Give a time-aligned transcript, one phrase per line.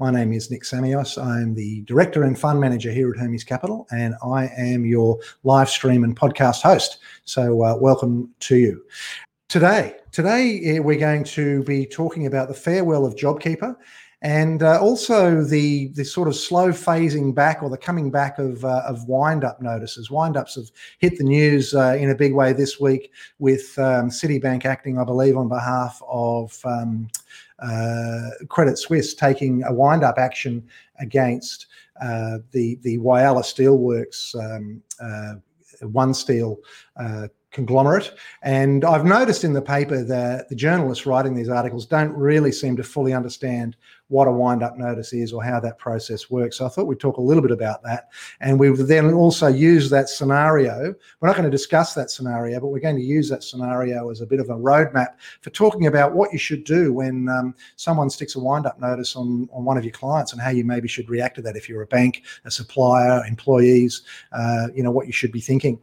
[0.00, 1.20] My name is Nick Samios.
[1.20, 5.68] I'm the director and fund manager here at Hermes Capital, and I am your live
[5.68, 6.98] stream and podcast host.
[7.24, 8.84] So, uh, welcome to you.
[9.48, 13.74] Today, today eh, we're going to be talking about the farewell of JobKeeper
[14.22, 18.64] and uh, also the the sort of slow phasing back or the coming back of
[18.64, 20.12] uh, of wind up notices.
[20.12, 24.10] Wind ups have hit the news uh, in a big way this week with um,
[24.10, 27.08] Citibank acting, I believe, on behalf of um,
[27.60, 30.66] uh, Credit Suisse taking a wind up action
[31.00, 31.66] against
[32.00, 34.34] uh, the the Whyalla Steelworks.
[34.34, 35.34] Um, uh,
[35.80, 36.56] OneSteel
[37.50, 38.12] conglomerate.
[38.42, 42.76] And I've noticed in the paper that the journalists writing these articles don't really seem
[42.76, 43.76] to fully understand
[44.08, 46.58] what a wind up notice is or how that process works.
[46.58, 48.08] So I thought we'd talk a little bit about that.
[48.40, 50.94] And we then also use that scenario.
[51.20, 54.20] We're not going to discuss that scenario, but we're going to use that scenario as
[54.20, 58.08] a bit of a roadmap for talking about what you should do when um, someone
[58.08, 60.88] sticks a wind up notice on, on one of your clients and how you maybe
[60.88, 64.02] should react to that if you're a bank, a supplier, employees,
[64.32, 65.78] uh, you know, what you should be thinking.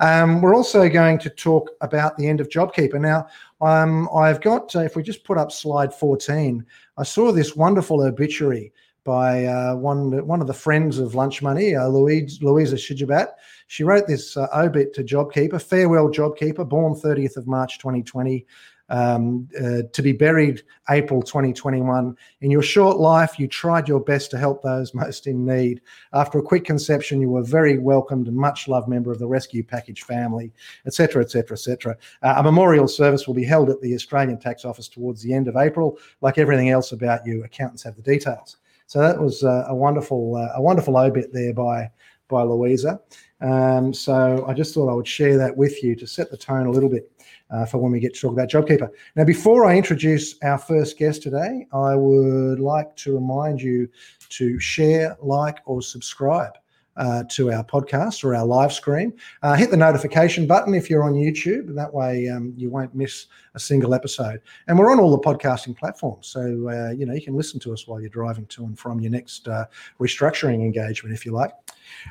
[0.00, 3.00] Um, we're also going to talk about the end of JobKeeper.
[3.00, 3.26] Now,
[3.60, 6.64] um, I've got, uh, if we just put up slide 14,
[6.96, 8.72] I saw this wonderful obituary
[9.04, 13.28] by uh, one one of the friends of Lunch Money, uh, Louise, Louisa Shijabat.
[13.66, 18.46] She wrote this uh, obit to JobKeeper, farewell JobKeeper, born 30th of March 2020,
[18.90, 22.16] um, uh, to be buried April 2021.
[22.40, 25.80] In your short life, you tried your best to help those most in need.
[26.12, 29.26] After a quick conception, you were a very welcomed and much loved member of the
[29.26, 30.52] rescue package family,
[30.86, 31.96] etc., etc., etc.
[32.22, 35.56] A memorial service will be held at the Australian Tax Office towards the end of
[35.56, 35.98] April.
[36.20, 38.56] Like everything else about you, accountants have the details.
[38.86, 41.90] So that was uh, a wonderful, uh, a wonderful obit there by
[42.30, 43.00] by Louisa.
[43.42, 46.66] Um, so I just thought I would share that with you to set the tone
[46.66, 47.10] a little bit
[47.50, 48.88] uh, for when we get to talk about JobKeeper.
[49.16, 53.88] Now, before I introduce our first guest today, I would like to remind you
[54.30, 56.52] to share, like, or subscribe.
[56.96, 59.10] Uh, to our podcast or our live stream.
[59.42, 62.94] Uh, hit the notification button if you're on YouTube, and that way um, you won't
[62.94, 64.42] miss a single episode.
[64.66, 67.72] And we're on all the podcasting platforms, so uh, you know you can listen to
[67.72, 69.64] us while you're driving to and from your next uh,
[69.98, 71.52] restructuring engagement, if you like.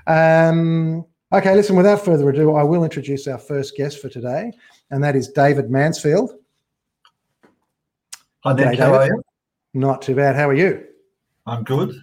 [0.07, 1.75] Um, okay, listen.
[1.75, 4.53] Without further ado, I will introduce our first guest for today
[4.91, 6.31] and that is David Mansfield.
[8.43, 8.79] Hi, Nick.
[8.79, 9.23] How are you?
[9.73, 10.35] Not too bad.
[10.35, 10.85] How are you?
[11.45, 11.95] I'm good.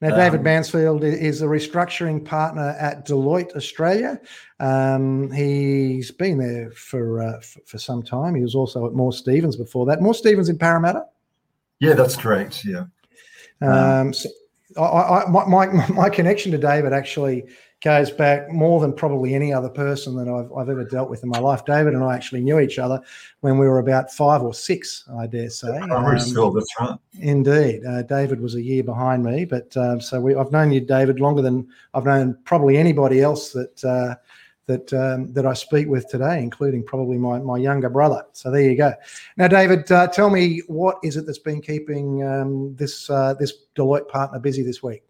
[0.00, 4.20] Now, David um, Mansfield is a restructuring partner at Deloitte Australia.
[4.60, 8.36] Um, he's been there for, uh, for, for some time.
[8.36, 10.00] He was also at Moore Stephens before that.
[10.00, 11.04] Moore Stephens in Parramatta.
[11.80, 12.64] Yeah, that's correct.
[12.64, 12.84] Yeah.
[13.60, 14.28] Um, um so
[14.76, 14.82] I,
[15.24, 17.46] I, my, my, my connection to David actually
[17.80, 21.28] goes back more than probably any other person that I've, I've ever dealt with in
[21.28, 21.64] my life.
[21.64, 23.00] David and I actually knew each other
[23.40, 25.78] when we were about five or six, I dare say.
[25.78, 26.98] Primary um, school, that's right.
[27.20, 27.84] Indeed.
[27.84, 31.20] Uh, David was a year behind me, but uh, so we, I've known you, David,
[31.20, 33.84] longer than I've known probably anybody else that.
[33.84, 34.14] Uh,
[34.66, 38.22] that um, that I speak with today, including probably my, my younger brother.
[38.32, 38.92] So there you go.
[39.38, 43.54] Now, David, uh, tell me what is it that's been keeping um, this uh, this
[43.74, 45.02] Deloitte partner busy this week?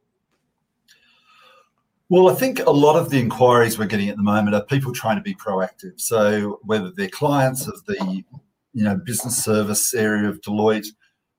[2.11, 4.93] Well, I think a lot of the inquiries we're getting at the moment are people
[4.93, 6.01] trying to be proactive.
[6.01, 8.25] So whether they're clients of the
[8.73, 10.87] you know business service area of Deloitte,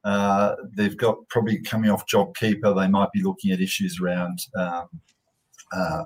[0.03, 4.89] uh, they've got probably coming off JobKeeper, they might be looking at issues around, um,
[5.73, 6.03] uh,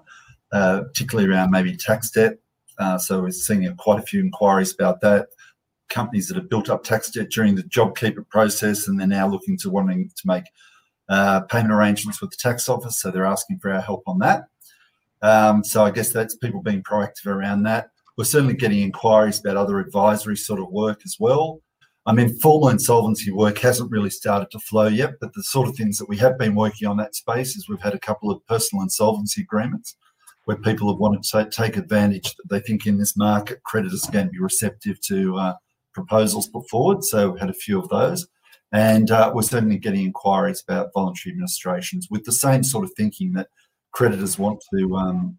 [0.54, 2.38] uh, particularly around maybe tax debt.
[2.80, 5.28] Uh, so we're seeing quite a few inquiries about that.
[5.90, 9.58] Companies that have built up tax debt during the JobKeeper process, and they're now looking
[9.58, 10.46] to wanting to make
[11.10, 13.02] uh, payment arrangements with the tax office.
[13.02, 14.46] So they're asking for our help on that.
[15.24, 17.88] Um, so I guess that's people being proactive around that.
[18.18, 21.62] We're certainly getting inquiries about other advisory sort of work as well.
[22.06, 25.76] I mean, formal insolvency work hasn't really started to flow yet, but the sort of
[25.76, 28.46] things that we have been working on that space is we've had a couple of
[28.46, 29.96] personal insolvency agreements
[30.44, 34.12] where people have wanted to take advantage that they think in this market creditors are
[34.12, 35.54] going to be receptive to uh,
[35.94, 37.04] proposals put forward.
[37.06, 38.28] So we've had a few of those.
[38.74, 43.32] And uh, we're certainly getting inquiries about voluntary administrations with the same sort of thinking
[43.34, 43.48] that
[43.94, 45.38] creditors want to, um,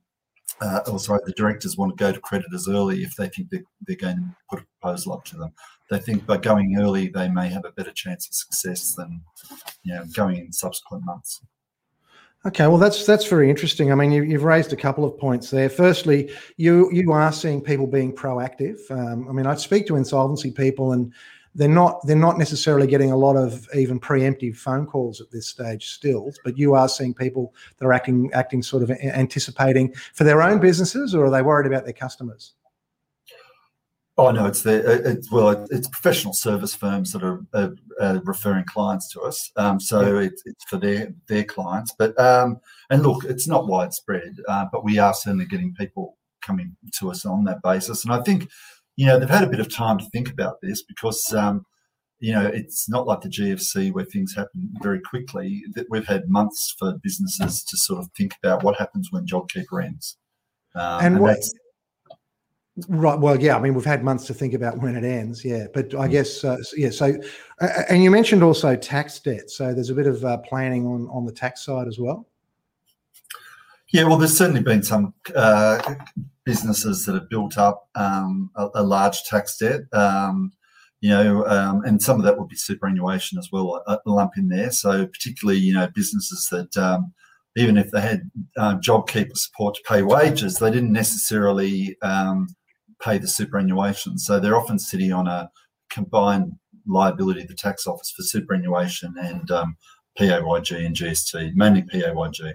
[0.61, 3.65] uh, or sorry, the directors want to go to creditors early if they think they're,
[3.87, 5.53] they're going to put a proposal up to them.
[5.91, 9.21] They think by going early, they may have a better chance of success than
[9.83, 11.43] you know, going in subsequent months.
[12.47, 13.91] Okay, well that's that's very interesting.
[13.91, 15.71] I mean, you, have raised a couple of points there.
[15.71, 18.79] Firstly, you you are seeing people being proactive.
[18.91, 21.11] Um, I mean, I speak to insolvency people, and
[21.55, 25.49] they're not they're not necessarily getting a lot of even preemptive phone calls at this
[25.49, 30.25] stage still but you are seeing people that are acting acting sort of anticipating for
[30.25, 32.55] their own businesses or are they worried about their customers
[34.17, 38.65] Oh no, it's the it's well, it's professional service firms that are, are, are referring
[38.65, 39.51] clients to us.
[39.57, 40.27] Um, so yeah.
[40.27, 41.93] it's, it's for their their clients.
[41.99, 42.61] But um,
[42.91, 47.27] and look, it's not widespread, uh, but we are certainly getting people coming to us
[47.27, 48.05] on that basis.
[48.05, 48.49] And I think
[48.97, 51.65] you know they've had a bit of time to think about this because um,
[52.21, 55.63] you know it's not like the GFC where things happen very quickly.
[55.75, 59.85] That we've had months for businesses to sort of think about what happens when JobKeeper
[59.85, 60.17] ends.
[60.77, 61.39] Um, and, and what,
[62.89, 63.19] Right.
[63.19, 63.57] Well, yeah.
[63.57, 65.45] I mean, we've had months to think about when it ends.
[65.45, 65.67] Yeah.
[65.73, 66.11] But I mm.
[66.11, 66.91] guess, uh, yeah.
[66.91, 67.15] So,
[67.61, 69.49] uh, and you mentioned also tax debt.
[69.51, 72.27] So there's a bit of uh, planning on on the tax side as well.
[73.93, 74.05] Yeah.
[74.05, 75.95] Well, there's certainly been some uh,
[76.45, 79.81] businesses that have built up um, a, a, large tax debt.
[79.93, 80.53] Um,
[81.01, 84.33] you know, um, and some of that would be superannuation as well, a, a, lump
[84.37, 84.71] in there.
[84.71, 87.13] So particularly, you know, businesses that um,
[87.57, 92.49] even if they had uh, JobKeeper support to pay wages, they didn't necessarily um,
[93.03, 94.19] pay the superannuation.
[94.19, 95.51] So they're often sitting on a
[95.91, 96.53] combined
[96.87, 99.77] liability of the tax office for superannuation and um,
[100.19, 102.55] PAYG and GST, mainly PAYG.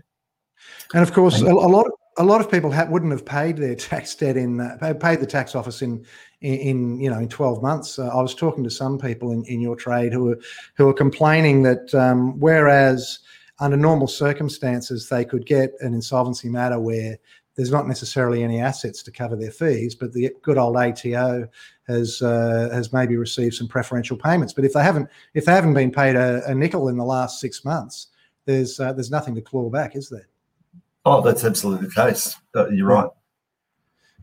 [0.94, 3.57] And of course, a, a lot of a lot of people ha- wouldn't have paid
[3.57, 6.06] their tax debt in uh, paid the tax office in,
[6.42, 7.98] in, in you know in 12 months.
[7.98, 10.39] Uh, I was talking to some people in, in your trade who were
[10.75, 13.19] who were complaining that um, whereas
[13.60, 17.18] under normal circumstances they could get an insolvency matter where
[17.56, 21.45] there's not necessarily any assets to cover their fees, but the good old ATO
[21.88, 24.54] has uh, has maybe received some preferential payments.
[24.54, 27.39] But if they haven't if they haven't been paid a, a nickel in the last
[27.39, 28.07] six months,
[28.45, 30.27] there's uh, there's nothing to claw back, is there?
[31.06, 32.36] Oh, that's absolutely the case.
[32.56, 33.10] Uh, you're right.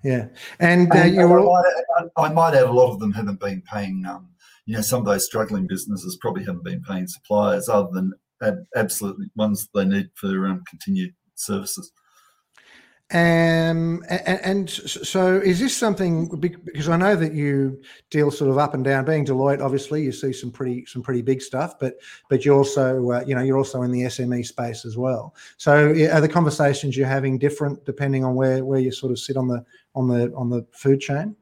[0.05, 0.29] Yeah,
[0.61, 1.41] and uh, you were.
[1.41, 1.63] I
[2.01, 4.05] might, I might add a lot of them haven't been paying.
[4.07, 4.29] Um,
[4.67, 8.13] you know, some of those struggling businesses probably haven't been paying suppliers, other than
[8.77, 11.93] absolutely ones they need for um, continued services.
[13.13, 17.81] Um, and, and, so is this something because I know that you
[18.11, 19.05] deal sort of up and down.
[19.05, 21.95] Being Deloitte, obviously, you see some pretty some pretty big stuff, but
[22.29, 25.37] but you also uh, you know you're also in the SME space as well.
[25.57, 29.37] So are the conversations you're having different depending on where where you sort of sit
[29.37, 29.65] on the
[29.95, 31.37] on the on the food chain?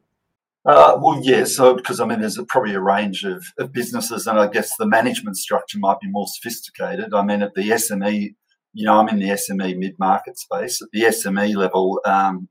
[0.66, 1.44] Uh, well, yeah.
[1.44, 4.74] So, because I mean, there's a, probably a range of, of, businesses, and I guess
[4.78, 7.12] the management structure might be more sophisticated.
[7.12, 8.34] I mean, at the SME
[8.74, 10.82] you know, I'm in the SME mid market space.
[10.82, 12.48] At the SME level, um,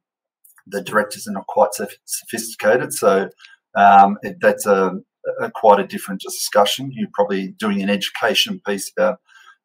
[0.66, 2.94] the directors are not quite so sophisticated.
[2.94, 3.30] So
[3.76, 4.94] um, it, that's a,
[5.42, 6.92] a, quite a different discussion.
[6.94, 9.20] You're probably doing an education piece about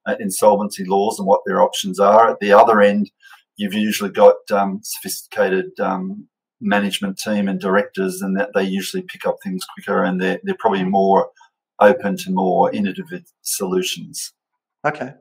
[0.07, 2.31] uh, insolvency laws and what their options are.
[2.31, 3.11] At the other end,
[3.57, 6.29] you've usually got um, sophisticated um,
[6.61, 10.57] management team and directors, and that they usually pick up things quicker, and they're they're
[10.59, 11.31] probably more
[11.81, 14.33] open to more innovative solutions.
[14.85, 15.13] Okay.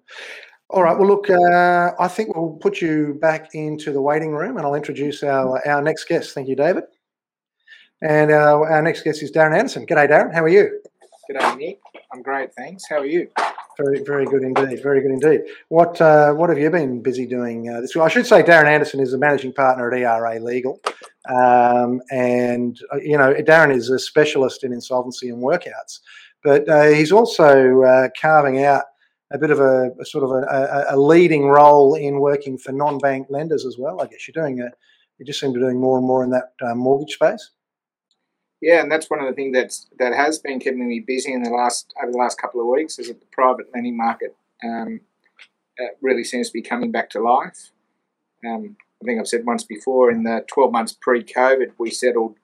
[0.70, 0.98] All right.
[0.98, 4.76] Well, look, uh, I think we'll put you back into the waiting room and I'll
[4.76, 6.34] introduce our, our next guest.
[6.34, 6.84] Thank you, David.
[8.02, 9.86] And uh, our next guest is Darren Anderson.
[9.86, 10.34] G'day, Darren.
[10.34, 10.82] How are you?
[11.32, 11.80] G'day, Nick.
[12.12, 12.84] I'm great, thanks.
[12.90, 13.30] How are you?
[13.78, 14.82] Very, very good indeed.
[14.82, 15.42] Very good indeed.
[15.70, 18.04] What uh, What have you been busy doing uh, this week?
[18.04, 20.82] I should say Darren Anderson is the managing partner at ERA Legal,
[21.30, 26.00] um, and uh, you know Darren is a specialist in insolvency and workouts,
[26.44, 28.86] but uh, he's also uh, carving out
[29.32, 33.28] a bit of a, a sort of a, a, leading role in working for non-bank
[33.30, 34.02] lenders as well.
[34.02, 34.70] I guess you're doing a,
[35.18, 37.52] you just seem to be doing more and more in that uh, mortgage space.
[38.62, 41.44] Yeah, and that's one of the things that's that has been keeping me busy in
[41.44, 45.02] the last over the last couple of weeks is that the private lending market um,
[45.80, 47.72] uh, really seems to be coming back to life.
[48.46, 52.36] Um, I think I've said once before in the 12 months pre-COVID, we settled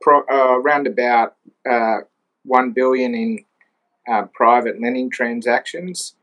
[0.00, 1.36] pro, uh, around about
[1.70, 1.98] uh,
[2.44, 3.44] one billion in
[4.10, 6.14] uh, private lending transactions.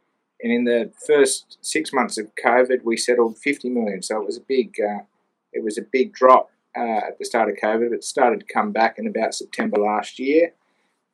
[0.42, 4.02] And in the first six months of COVID, we settled 50 million.
[4.02, 5.04] So it was a big, uh,
[5.52, 7.94] it was a big drop uh, at the start of COVID.
[7.94, 10.54] It started to come back in about September last year,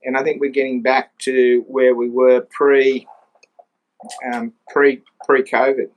[0.04, 3.08] and I think we're getting back to where we were pre,
[4.32, 5.90] um, pre pre COVID.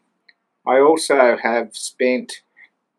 [0.66, 2.42] I also have spent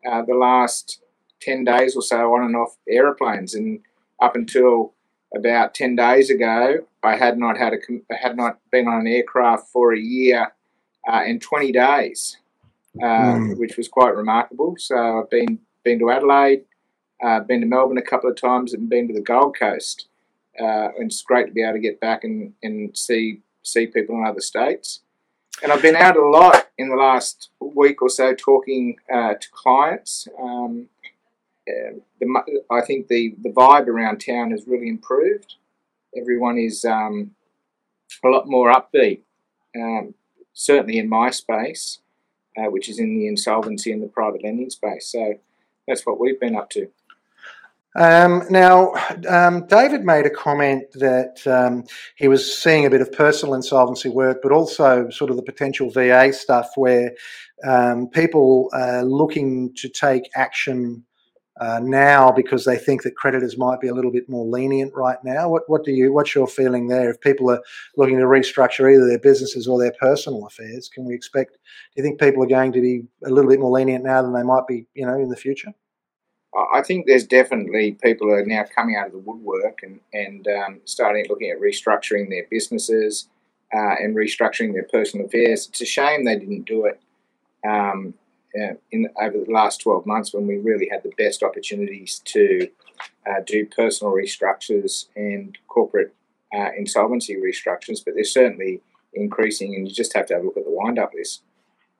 [0.08, 1.00] uh, the last
[1.42, 3.80] 10 days or so on and off aeroplanes, and
[4.20, 4.92] up until
[5.34, 9.68] about 10 days ago, I had not had a had not been on an aircraft
[9.68, 10.52] for a year
[11.08, 12.36] uh, and 20 days,
[13.00, 13.58] uh, mm.
[13.58, 14.74] which was quite remarkable.
[14.78, 16.64] So I've been been to Adelaide,
[17.24, 20.08] uh, been to Melbourne a couple of times, and been to the Gold Coast.
[20.60, 24.16] Uh, and it's great to be able to get back and, and see see people
[24.16, 25.00] in other states.
[25.62, 29.50] And I've been out a lot in the last week or so talking uh, to
[29.52, 30.26] clients.
[30.40, 30.86] Um,
[32.20, 35.56] the, I think the, the vibe around town has really improved.
[36.16, 37.32] Everyone is um,
[38.24, 39.20] a lot more upbeat,
[39.76, 40.14] um,
[40.52, 41.98] certainly in my space,
[42.58, 45.06] uh, which is in the insolvency and the private lending space.
[45.06, 45.34] So
[45.86, 46.88] that's what we've been up to.
[47.96, 48.92] Um, now,
[49.28, 51.84] um, David made a comment that um,
[52.14, 55.90] he was seeing a bit of personal insolvency work, but also sort of the potential
[55.90, 57.12] VA stuff where
[57.64, 61.04] um, people are looking to take action
[61.60, 65.22] uh, now because they think that creditors might be a little bit more lenient right
[65.22, 65.48] now.
[65.48, 66.12] What, what do you?
[66.12, 67.10] What's your feeling there?
[67.10, 67.62] If people are
[67.96, 71.52] looking to restructure either their businesses or their personal affairs, can we expect?
[71.52, 71.58] Do
[71.96, 74.42] you think people are going to be a little bit more lenient now than they
[74.42, 75.74] might be, you know, in the future?
[76.74, 80.80] I think there's definitely people are now coming out of the woodwork and, and um,
[80.84, 83.28] starting looking at restructuring their businesses
[83.72, 85.68] uh, and restructuring their personal affairs.
[85.68, 87.00] It's a shame they didn't do it
[87.68, 88.14] um,
[88.58, 92.68] uh, in over the last 12 months when we really had the best opportunities to
[93.26, 96.14] uh, do personal restructures and corporate
[96.54, 98.04] uh, insolvency restructures.
[98.04, 98.80] But they're certainly
[99.14, 101.42] increasing, and you just have to have a look at the wind up list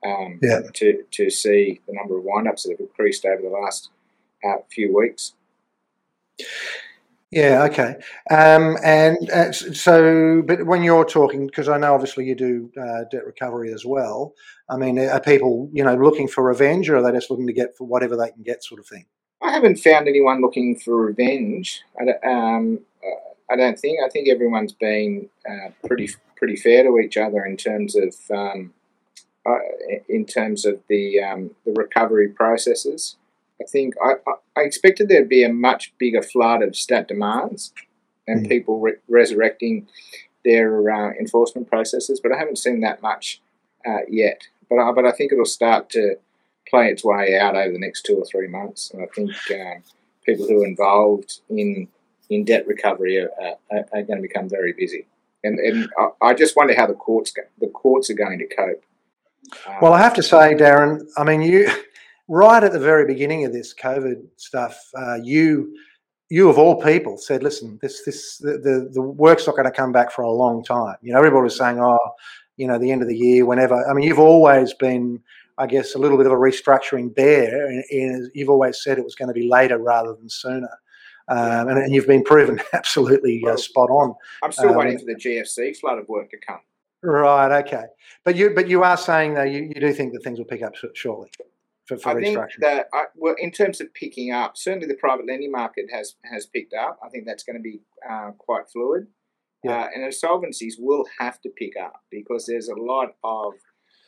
[0.05, 0.61] um, yeah.
[0.73, 3.89] to, to see the number of wind ups that have increased over the last
[4.43, 5.33] a few weeks.
[7.31, 7.63] Yeah.
[7.63, 7.95] Okay.
[8.29, 13.05] Um, and uh, so, but when you're talking, because I know obviously you do uh,
[13.09, 14.33] debt recovery as well.
[14.71, 17.53] I mean, are people you know looking for revenge, or are they just looking to
[17.53, 19.05] get for whatever they can get, sort of thing?
[19.43, 21.81] I haven't found anyone looking for revenge.
[21.99, 22.79] I don't, um,
[23.51, 23.99] I don't think.
[24.03, 28.73] I think everyone's been uh, pretty pretty fair to each other in terms of um,
[29.45, 29.57] uh,
[30.07, 33.17] in terms of the um, the recovery processes.
[33.61, 34.13] I think I,
[34.55, 37.73] I expected there'd be a much bigger flood of stat demands
[38.27, 38.49] and mm.
[38.49, 39.87] people re- resurrecting
[40.43, 43.39] their uh, enforcement processes, but I haven't seen that much
[43.85, 44.47] uh, yet.
[44.71, 46.15] But I, but I think it'll start to
[46.69, 49.83] play its way out over the next two or three months, and I think um,
[50.25, 51.89] people who are involved in
[52.29, 53.29] in debt recovery are,
[53.69, 55.05] are, are going to become very busy.
[55.43, 58.47] And, and I, I just wonder how the courts go, the courts are going to
[58.47, 58.85] cope.
[59.81, 61.01] well, I have to say, Darren.
[61.17, 61.69] I mean, you
[62.29, 65.75] right at the very beginning of this COVID stuff, uh, you
[66.29, 69.71] you of all people said, "Listen, this this the, the, the work's not going to
[69.71, 71.99] come back for a long time." You know, everybody was saying, "Oh,
[72.61, 75.19] you know, the end of the year, whenever." I mean, you've always been,
[75.57, 79.03] I guess, a little bit of a restructuring bear, and, and you've always said it
[79.03, 80.69] was going to be later rather than sooner.
[81.27, 84.15] Um, and, and, you've been proven absolutely uh, spot on.
[84.43, 86.59] I'm still um, waiting for the GFC flood of work to come.
[87.03, 87.63] Right.
[87.63, 87.85] Okay.
[88.23, 90.61] But you but you are saying though you, you do think that things will pick
[90.61, 91.29] up shortly
[91.85, 92.37] for, for restructuring.
[92.37, 95.85] I think that I, well, in terms of picking up, certainly the private lending market
[95.91, 96.99] has has picked up.
[97.03, 99.07] I think that's going to be uh, quite fluid,
[99.63, 99.81] yeah.
[99.81, 103.53] uh, and insolvencies will have to pick up because there's a lot of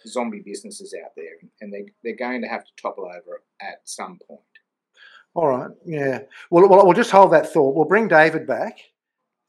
[0.07, 4.19] zombie businesses out there, and they they're going to have to topple over at some
[4.27, 4.41] point.
[5.35, 6.19] All right, yeah.
[6.51, 7.75] Well, well, we'll just hold that thought.
[7.75, 8.77] We'll bring David back,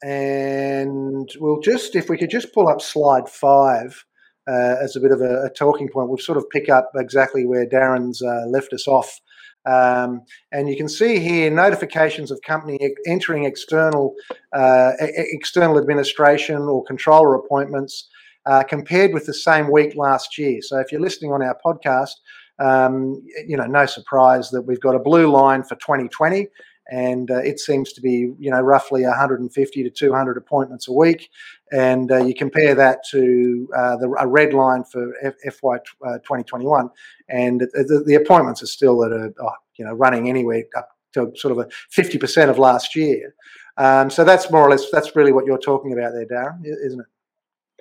[0.03, 4.05] and we'll just if we could just pull up slide five
[4.47, 6.09] uh, as a bit of a, a, talking point.
[6.09, 9.19] We'll sort of pick up exactly where Darren's uh, left us off.
[9.65, 14.13] Um, and you can see here notifications of company entering external
[14.53, 18.07] uh, external administration or controller appointments
[18.45, 20.61] uh, compared with the same week last year.
[20.61, 22.13] So if you're listening on our podcast,
[22.59, 26.47] um, you know, no surprise that we've got a blue line for 2020
[26.89, 31.29] and uh, it seems to be you know roughly 150 to 200 appointments a week
[31.71, 36.17] and uh, you compare that to uh, the, a red line for F- FY uh,
[36.19, 36.89] 2021
[37.29, 41.31] and the, the, appointments are still at a oh, you know running anywhere up to
[41.35, 43.33] sort of a 50% of last year.
[43.77, 46.99] Um, so that's more or less that's really what you're talking about there darren isn't
[46.99, 47.05] it?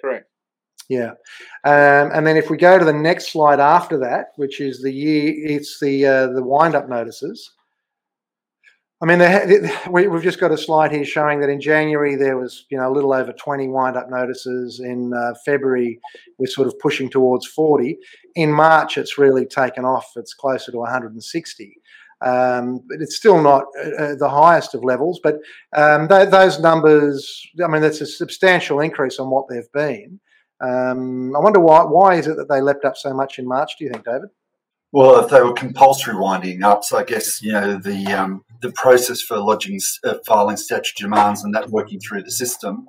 [0.01, 0.29] Correct.
[0.89, 1.13] Yeah,
[1.65, 4.93] um, and then if we go to the next slide after that, which is the
[4.93, 7.54] year, it's the uh, the wind up notices.
[9.05, 12.65] I mean, we, have just got a slide here showing that in January there was,
[12.71, 14.81] you know, a little over 20 wind-up notices.
[14.81, 16.01] In uh, February,
[16.39, 17.99] we're sort of pushing towards 40.
[18.35, 20.13] In March, it's really taken off.
[20.17, 21.81] It's closer to 160.
[22.25, 25.21] Um, but it's still not uh, uh, the highest of levels.
[25.23, 25.37] But
[25.77, 30.19] um, th- those numbers, I mean, that's a substantial increase on what they've been.
[30.63, 31.83] Um, I wonder why.
[31.83, 33.73] Why is it that they leapt up so much in March?
[33.77, 34.31] Do you think, David?
[34.95, 39.21] Well, if they were compulsory winding ups, I guess you know the um, the process
[39.21, 42.87] for lodging, uh, filing statutory demands, and that working through the system,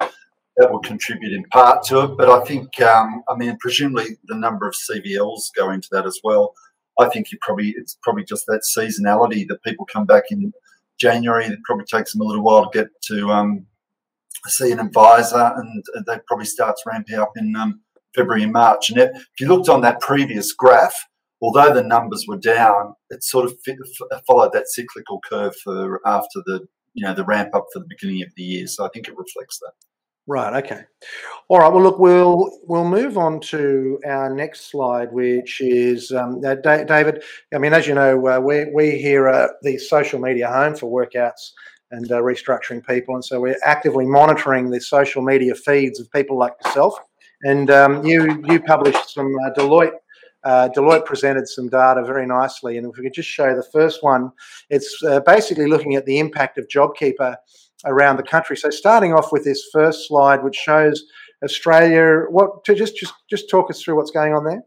[0.58, 2.18] that will contribute in part to it.
[2.18, 6.20] But I think, um, I mean, presumably the number of CVLs go into that as
[6.24, 6.54] well.
[6.98, 10.54] I think you probably it's probably just that seasonality that people come back in
[10.98, 11.46] January.
[11.46, 13.66] It probably takes them a little while to get to um,
[14.48, 17.82] see an advisor, and that probably starts ramping up in um,
[18.16, 18.90] February and March.
[18.90, 20.96] And if you looked on that previous graph
[21.46, 23.78] although the numbers were down, it sort of fit,
[24.26, 28.24] followed that cyclical curve for after the you know the ramp up for the beginning
[28.24, 28.68] of the year.
[28.68, 29.74] So I think it reflects that.
[30.28, 30.64] Right.
[30.64, 30.82] Okay.
[31.50, 31.72] All right.
[31.72, 37.24] Well, look, we'll we'll move on to our next slide, which is um, uh, David.
[37.54, 40.90] I mean, as you know, uh, we we here are the social media home for
[40.90, 41.52] workouts
[41.92, 46.40] and uh, restructuring people, and so we're actively monitoring the social media feeds of people
[46.40, 46.96] like yourself.
[47.44, 49.92] And um, you you published some uh, Deloitte.
[50.46, 54.04] Uh, Deloitte presented some data very nicely, and if we could just show the first
[54.04, 54.32] one,
[54.70, 57.36] it's uh, basically looking at the impact of JobKeeper
[57.86, 58.56] around the country.
[58.56, 61.04] So starting off with this first slide, which shows
[61.44, 64.62] Australia, what to just just just talk us through what's going on there.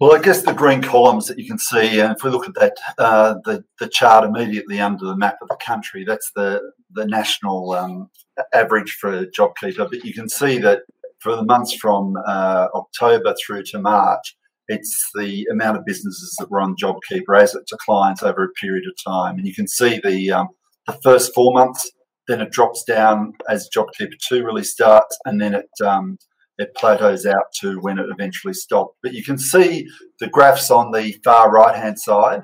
[0.00, 2.54] Well, I guess the green columns that you can see, and if we look at
[2.54, 7.06] that, uh, the the chart immediately under the map of the country, that's the the
[7.06, 8.08] national um,
[8.54, 9.90] average for JobKeeper.
[9.90, 10.82] But you can see that
[11.20, 14.36] for the months from uh, October through to March,
[14.68, 18.84] it's the amount of businesses that were on JobKeeper as it declines over a period
[18.86, 20.48] of time, and you can see the um,
[20.86, 21.90] the first four months.
[22.26, 26.18] Then it drops down as JobKeeper 2 really starts, and then it um,
[26.58, 28.96] it plateaus out to when it eventually stopped.
[29.02, 29.86] But you can see
[30.20, 32.42] the graphs on the far right hand side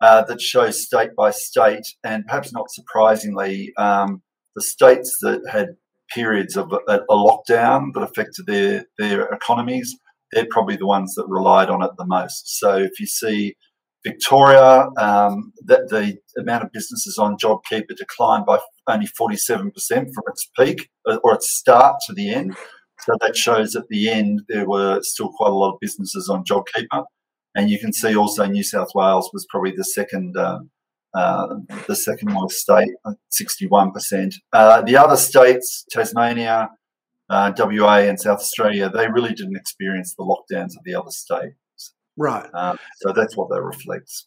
[0.00, 4.22] uh, that show state by state, and perhaps not surprisingly, um,
[4.56, 5.68] the states that had
[6.14, 9.96] periods of a, a, lockdown that affected their their economies,
[10.32, 12.58] they're probably the ones that relied on it the most.
[12.58, 13.56] So if you see
[14.04, 20.50] Victoria, um, that the amount of businesses on JobKeeper declined by only 47% from its
[20.58, 22.56] peak uh, or its start to the end.
[23.00, 26.44] So that shows at the end there were still quite a lot of businesses on
[26.44, 27.04] JobKeeper.
[27.54, 30.60] And you can see also New South Wales was probably the second uh,
[31.14, 32.90] uh, the second most state,
[33.32, 34.34] 61%.
[34.52, 36.70] Uh, the other states, Tasmania,
[37.28, 41.54] uh, WA, and South Australia, they really didn't experience the lockdowns of the other states.
[42.16, 42.48] Right.
[42.54, 44.26] Um, so that's what that reflects.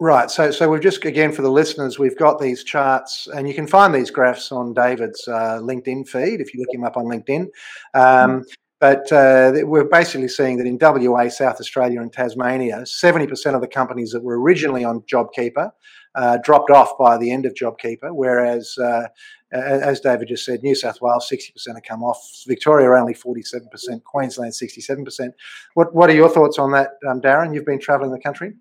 [0.00, 0.30] Right.
[0.30, 3.66] So, so we've just again for the listeners, we've got these charts, and you can
[3.66, 7.46] find these graphs on David's uh, LinkedIn feed if you look him up on LinkedIn.
[7.94, 8.44] Um, mm.
[8.80, 13.68] But uh, we're basically seeing that in WA, South Australia, and Tasmania, 70% of the
[13.68, 15.70] companies that were originally on JobKeeper
[16.14, 19.08] uh, dropped off by the end of JobKeeper, whereas, uh,
[19.52, 24.52] as David just said, New South Wales 60% have come off, Victoria only 47%, Queensland
[24.52, 25.32] 67%.
[25.74, 27.54] What What are your thoughts on that, um, Darren?
[27.54, 28.52] You've been travelling the country.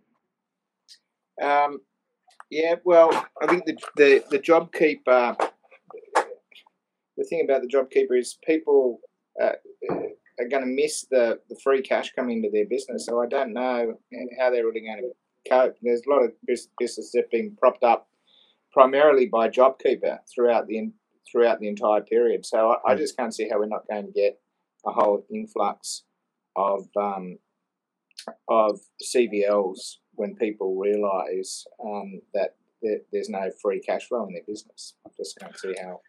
[1.41, 1.79] Um,
[2.49, 3.09] yeah, well,
[3.41, 5.49] I think the the, the JobKeeper.
[7.17, 8.99] The thing about the JobKeeper is people
[9.41, 9.51] uh,
[10.41, 13.05] are going to miss the, the free cash coming into their business.
[13.05, 13.95] So I don't know
[14.39, 15.11] how they're really going to
[15.49, 15.75] cope.
[15.81, 18.07] There's a lot of businesses that have been propped up
[18.71, 20.91] primarily by JobKeeper throughout the
[21.31, 22.45] throughout the entire period.
[22.45, 24.39] So I, I just can't see how we're not going to get
[24.85, 26.03] a whole influx
[26.55, 27.37] of um,
[28.47, 34.43] of CVLs when people realise um, that there, there's no free cash flow in their
[34.47, 34.95] business.
[35.05, 36.01] I just can't see how.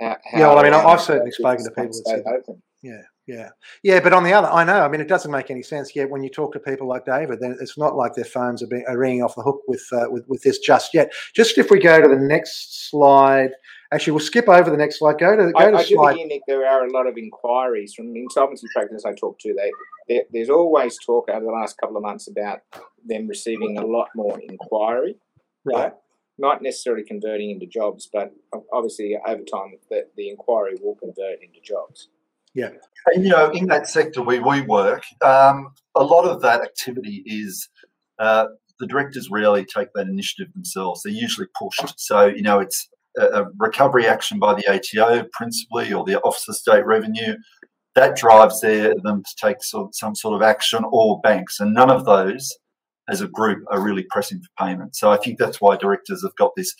[0.00, 2.62] how, how yeah, well, I mean, I've certainly spoken to people that said, open.
[2.82, 3.48] Yeah, yeah,
[3.82, 4.00] yeah.
[4.00, 4.80] But on the other, I know.
[4.80, 7.40] I mean, it doesn't make any sense yet when you talk to people like David.
[7.40, 10.06] Then it's not like their phones are, being, are ringing off the hook with, uh,
[10.10, 11.12] with with this just yet.
[11.34, 13.50] Just if we go to the next slide.
[13.92, 15.18] Actually, we'll skip over the next slide.
[15.18, 16.14] Go to go I, to I slide.
[16.14, 19.54] Think, Nick, there are a lot of inquiries from insolvency practitioners I talk to.
[19.54, 19.70] They
[20.08, 22.60] there, there's always talk over the last couple of months about
[23.06, 25.16] them receiving a lot more inquiry.
[25.64, 25.92] Right.
[26.38, 28.32] Not necessarily converting into jobs, but
[28.72, 32.08] obviously over time the, the inquiry will convert into jobs.
[32.54, 32.70] Yeah.
[33.06, 37.22] And, you know, in that sector where we work, um, a lot of that activity
[37.26, 37.68] is
[38.18, 38.46] uh,
[38.80, 41.02] the directors rarely take that initiative themselves.
[41.02, 41.98] They're usually pushed.
[41.98, 42.88] So, you know, it's
[43.18, 47.36] a, recovery action by the ATO principally or the Office of State Revenue
[47.94, 51.60] that drives their, them to take sort, some sort of action or banks.
[51.60, 52.52] And none of those
[53.08, 54.96] as a group are really pressing for payment.
[54.96, 56.74] So I think that's why directors have got this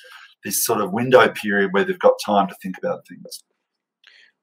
[0.45, 3.43] this sort of window period where they've got time to think about things.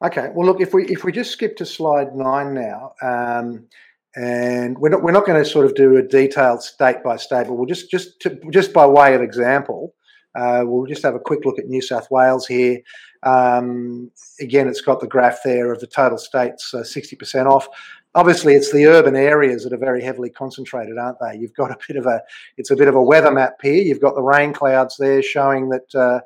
[0.04, 0.30] Okay.
[0.34, 3.68] Well, look, if we if we just skip to slide nine now, um,
[4.16, 7.48] and we're not we're not going to sort of do a detailed state by state,
[7.48, 9.94] but we'll just just to, just by way of example,
[10.36, 12.80] uh, we'll just have a quick look at New South Wales here.
[13.24, 14.10] Um,
[14.40, 17.68] again, it's got the graph there of the total states, uh, sixty uh, percent off.
[18.16, 21.38] Obviously, it's the urban areas that are very heavily concentrated, aren't they?
[21.38, 22.22] You've got a bit of a
[22.58, 23.84] it's a bit of a weather map here.
[23.84, 25.94] You've got the rain clouds there showing that.
[25.94, 26.22] Uh,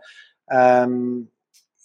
[0.49, 1.27] um,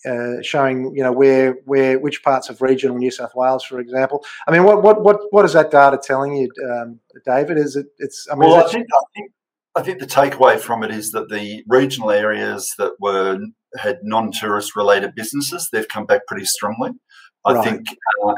[0.07, 4.25] uh, showing you know where where which parts of regional New South Wales, for example.
[4.47, 7.59] I mean, what what what what is that data telling you, um, David?
[7.59, 9.33] Is it it's I mean, well, I think, I think
[9.77, 13.39] I think the takeaway from it is that the regional areas that were
[13.79, 16.91] had non-tourist related businesses they've come back pretty strongly.
[17.45, 17.65] I right.
[17.65, 17.87] think
[18.25, 18.35] uh,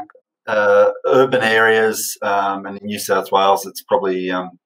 [0.47, 4.59] uh, urban areas um, and in New South Wales, it's probably um,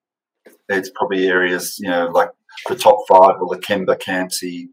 [0.68, 2.32] it's probably areas you know like
[2.68, 4.68] the top five or Lakemba, Campsie,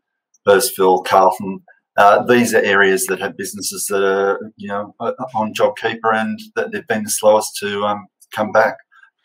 [0.49, 1.61] Hurstville, Carlton
[1.97, 4.95] Uh, these are areas that have businesses that are, you know,
[5.35, 8.77] on JobKeeper and that they've been the slowest to um, come back.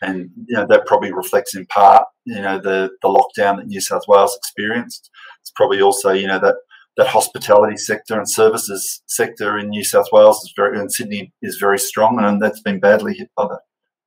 [0.02, 3.80] And, you know, that probably reflects in part, you know, the, the lockdown that New
[3.80, 5.10] South Wales experienced.
[5.42, 6.56] It's probably also, you know, that
[6.96, 11.56] that hospitality sector and services sector in New South Wales is very, and Sydney is
[11.56, 13.60] very strong, and that's been badly hit by that.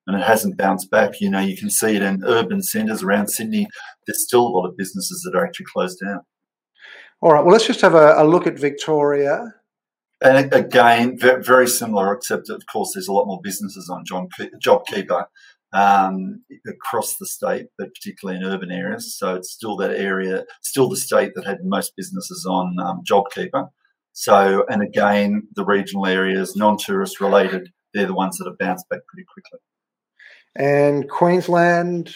[0.06, 1.21] And it hasn't bounced back.
[1.21, 3.67] You know, you can see it in urban centres around Sydney.
[4.06, 6.21] There's still a lot of businesses that are actually closed down.
[7.24, 7.42] All right.
[7.42, 9.56] Well, let's just have a, a look at Victoria.
[10.22, 15.26] And again, very similar, except of course there's a lot more businesses on JobKeeper
[15.72, 19.18] um, across the state, but particularly in urban areas.
[19.18, 23.70] So it's still that area, still the state that had most businesses on um, JobKeeper.
[24.12, 29.00] So, and again, the regional areas, non-tourist related, they're the ones that have bounced back
[29.08, 29.60] pretty quickly.
[30.58, 32.14] And Queensland,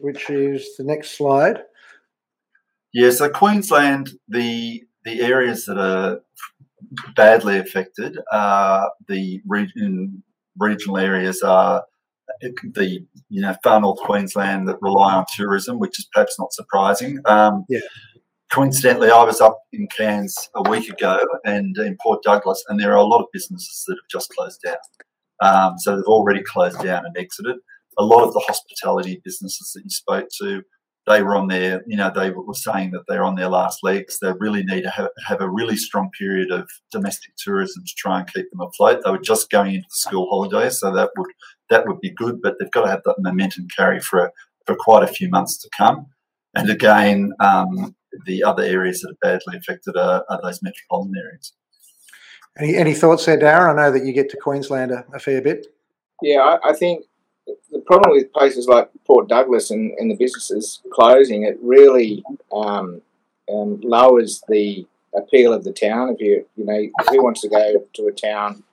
[0.00, 1.60] which is the next slide.
[2.96, 6.22] Yeah, so Queensland, the the areas that are
[7.14, 10.22] badly affected, uh, the region,
[10.58, 11.84] regional areas are
[12.40, 17.18] the you know far north Queensland that rely on tourism, which is perhaps not surprising.
[17.26, 17.80] Um, yeah.
[18.50, 22.92] Coincidentally, I was up in Cairns a week ago and in Port Douglas, and there
[22.92, 24.76] are a lot of businesses that have just closed down.
[25.42, 27.56] Um, so they've already closed down and exited.
[27.98, 30.62] A lot of the hospitality businesses that you spoke to,
[31.06, 34.18] they were on their, you know, they were saying that they're on their last legs.
[34.18, 38.18] They really need to have, have a really strong period of domestic tourism to try
[38.18, 39.02] and keep them afloat.
[39.04, 41.30] They were just going into the school holidays, so that would
[41.70, 44.32] that would be good, but they've got to have that momentum carry for,
[44.66, 46.06] for quite a few months to come.
[46.54, 51.52] And again, um, the other areas that are badly affected are, are those metropolitan areas.
[52.58, 53.70] Any, any thoughts there, Darren?
[53.70, 55.66] I know that you get to Queensland a, a fair bit.
[56.22, 57.04] Yeah, I, I, think
[57.70, 63.02] the problem with places like Port Douglas and, and the businesses closing, it really um,
[63.52, 66.10] um, lowers the appeal of the town.
[66.10, 68.64] If you, you know, who wants to go to a town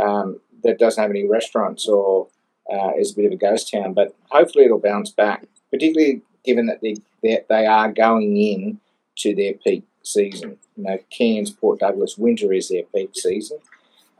[0.00, 2.28] um, that doesn't have any restaurants or
[2.72, 6.66] uh, is a bit of a ghost town, but hopefully it'll bounce back, particularly given
[6.66, 8.80] that they, they are going in
[9.16, 10.58] to their peak season.
[10.76, 13.58] You know, Cairns, Port Douglas, winter is their peak season.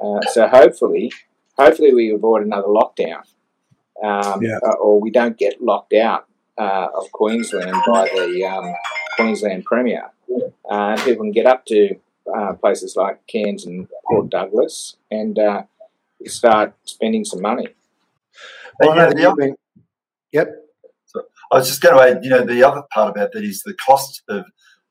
[0.02, 1.12] Uh, so hopefully,
[1.56, 3.22] hopefully we avoid another lockdown,
[4.02, 4.58] um, yeah.
[4.66, 6.26] Uh, or we don't get locked out
[6.58, 8.74] uh, of Queensland by the um,
[9.16, 10.10] Queensland Premier,
[10.70, 11.96] uh, and people can get up to
[12.34, 15.38] uh, places like Cairns and Port Douglas and
[16.26, 17.68] start spending some money.
[18.80, 19.56] Well, yeah, the other,
[20.32, 20.48] yep.
[21.06, 23.62] So I was just going to add, you know, the other part about that is
[23.62, 24.44] the cost of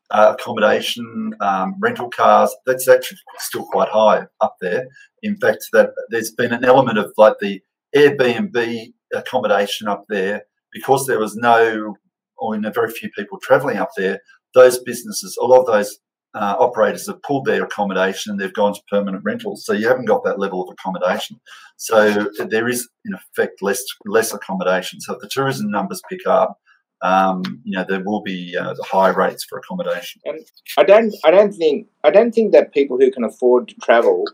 [0.09, 2.55] uh, accommodation, um, rental cars.
[2.65, 4.87] That's actually still quite high up there.
[5.21, 7.61] In fact, that there's been an element of like the
[7.95, 11.95] Airbnb accommodation up there because there was no,
[12.37, 14.19] or very few people travelling up there.
[14.53, 15.99] Those businesses, a lot of those
[16.35, 19.65] uh, operators have pulled their accommodation and they've gone to permanent rentals.
[19.65, 21.39] So you haven't got that level of accommodation.
[21.77, 24.99] So there is, in effect, less less accommodation.
[24.99, 26.59] So if the tourism numbers pick up,
[27.01, 30.21] um, you know there will be uh, high rates for accommodation.
[30.25, 30.39] And
[30.77, 34.25] I don't, I don't think, I don't think that people who can afford to travel,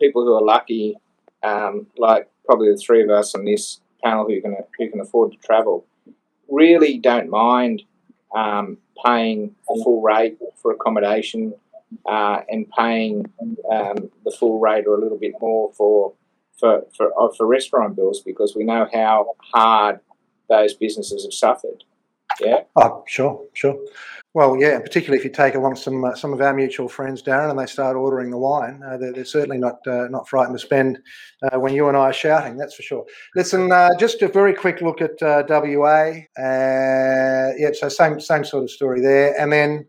[0.00, 0.96] people who are lucky,
[1.42, 5.32] um, like probably the three of us on this panel who can who can afford
[5.32, 5.86] to travel,
[6.48, 7.82] really don't mind
[8.34, 11.54] um, paying the full rate for accommodation
[12.06, 13.26] uh, and paying
[13.70, 16.12] um, the full rate or a little bit more for
[16.58, 20.00] for for, uh, for restaurant bills because we know how hard
[20.48, 21.84] those businesses have suffered.
[22.40, 22.62] Yeah.
[22.76, 23.78] Oh, sure, sure.
[24.32, 27.50] Well, yeah, particularly if you take along some uh, some of our mutual friends, Darren,
[27.50, 30.64] and they start ordering the wine, uh, they're, they're, certainly not uh, not frightened to
[30.64, 31.00] spend
[31.42, 32.56] uh, when you and I are shouting.
[32.56, 33.04] That's for sure.
[33.34, 36.12] Listen, uh, just a very quick look at uh, WA.
[36.38, 39.86] yeah, so same same sort of story there, and then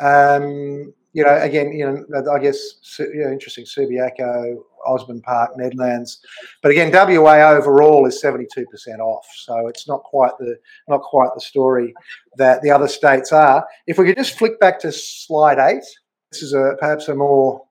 [0.00, 3.66] um, you know, again, you know, I guess you know, interesting.
[3.66, 6.18] Subiaco, Osborne Park, Nedlands,
[6.62, 10.56] but again, WA overall is seventy two percent off, so it's not quite the
[10.88, 11.94] not quite the story
[12.36, 13.66] that the other states are.
[13.86, 15.84] If we could just flick back to slide eight,
[16.32, 17.62] this is a perhaps a more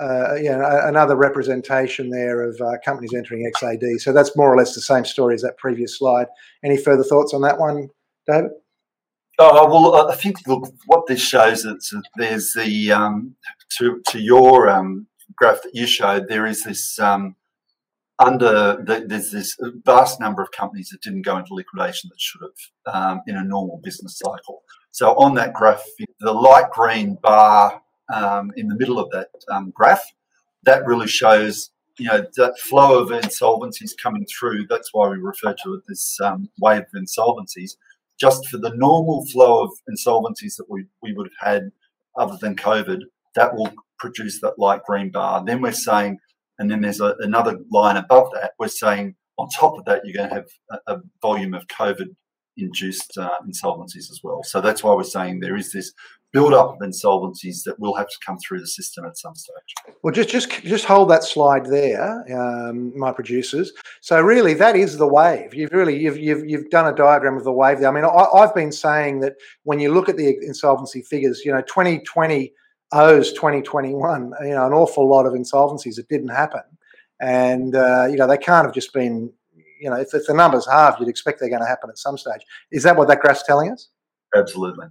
[0.00, 0.36] uh,
[0.84, 4.00] another representation there of uh, companies entering XAD.
[4.00, 6.26] So that's more or less the same story as that previous slide.
[6.64, 7.88] Any further thoughts on that one,
[8.26, 8.52] David?
[9.38, 13.36] Oh well, I think look what this shows is that there's the um,
[13.78, 15.06] to to your um,
[15.40, 16.28] graph that you showed.
[16.28, 17.36] There is this um,
[18.18, 22.42] under the, there's this vast number of companies that didn't go into liquidation that should
[22.42, 24.62] have um, in a normal business cycle.
[24.90, 25.82] So on that graph,
[26.20, 27.80] the light green bar
[28.12, 30.04] um, in the middle of that um, graph,
[30.64, 34.66] that really shows you know that flow of insolvencies coming through.
[34.68, 36.18] That's why we refer to it this
[36.60, 37.72] wave of insolvencies
[38.20, 41.72] just for the normal flow of insolvencies that we, we would have had
[42.18, 43.00] other than COVID,
[43.34, 45.44] that will produce that light green bar.
[45.44, 46.18] Then we're saying,
[46.58, 50.16] and then there's a, another line above that, we're saying on top of that, you're
[50.16, 52.08] going to have a, a volume of COVID
[52.56, 54.42] induced uh, insolvencies as well.
[54.42, 55.92] So that's why we're saying there is this
[56.32, 59.94] build up of insolvencies that will have to come through the system at some stage.
[60.02, 63.72] Well, just just just hold that slide there, um, my producers.
[64.00, 65.54] So really, that is the wave.
[65.54, 67.88] You've really you've you've you've done a diagram of the wave there.
[67.88, 69.34] I mean, I, have been saying that
[69.64, 72.52] when you look at the insolvency figures, you know, 2020
[72.92, 74.32] owes 2021.
[74.42, 76.62] You know, an awful lot of insolvencies that didn't happen,
[77.20, 79.32] and uh, you know they can't have just been.
[79.80, 82.18] You know, if, if the numbers halved, you'd expect they're going to happen at some
[82.18, 82.42] stage.
[82.70, 83.88] Is that what that graph's telling us?
[84.36, 84.88] Absolutely.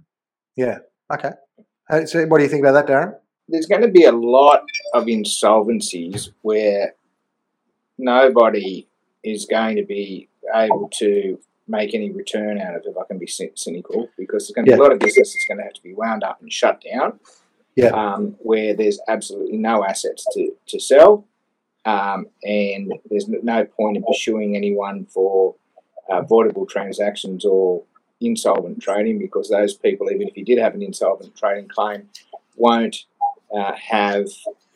[0.56, 0.78] Yeah.
[1.12, 1.30] Okay.
[1.88, 3.14] Uh, so what do you think about that, Darren?
[3.48, 6.94] There's going to be a lot of insolvencies where
[7.98, 8.88] nobody
[9.22, 13.18] is going to be able to make any return out of it, if I can
[13.18, 14.82] be cynical, because there's going to be yeah.
[14.82, 17.20] a lot of business that's going to have to be wound up and shut down.
[17.84, 17.90] Yeah.
[17.90, 21.26] Um, where there's absolutely no assets to, to sell.
[21.84, 25.54] Um, and there's no point in pursuing anyone for
[26.10, 27.82] uh, voidable transactions or
[28.20, 32.08] insolvent trading because those people, even if you did have an insolvent trading claim,
[32.56, 33.04] won't
[33.56, 34.26] uh, have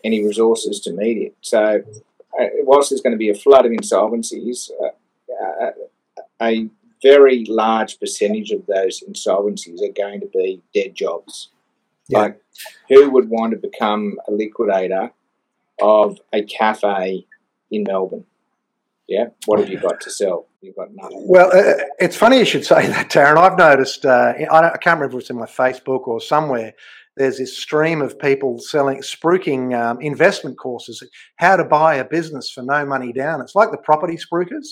[0.02, 1.36] any resources to meet it.
[1.42, 1.82] So,
[2.40, 5.70] uh, whilst there's going to be a flood of insolvencies, uh,
[6.40, 6.68] a
[7.02, 11.50] very large percentage of those insolvencies are going to be dead jobs.
[12.08, 12.18] Yeah.
[12.18, 12.40] Like,
[12.88, 15.12] who would want to become a liquidator
[15.80, 17.26] of a cafe
[17.70, 18.24] in Melbourne?
[19.06, 20.46] Yeah, what have you got to sell?
[20.62, 21.26] You've got nothing.
[21.28, 23.36] Well, uh, it's funny you should say that, Darren.
[23.36, 24.06] I've noticed.
[24.06, 26.72] Uh, I, I, can't remember if it's in my Facebook or somewhere.
[27.16, 31.02] There's this stream of people selling, spruiking um, investment courses,
[31.36, 33.40] how to buy a business for no money down.
[33.40, 34.66] It's like the property spruikers.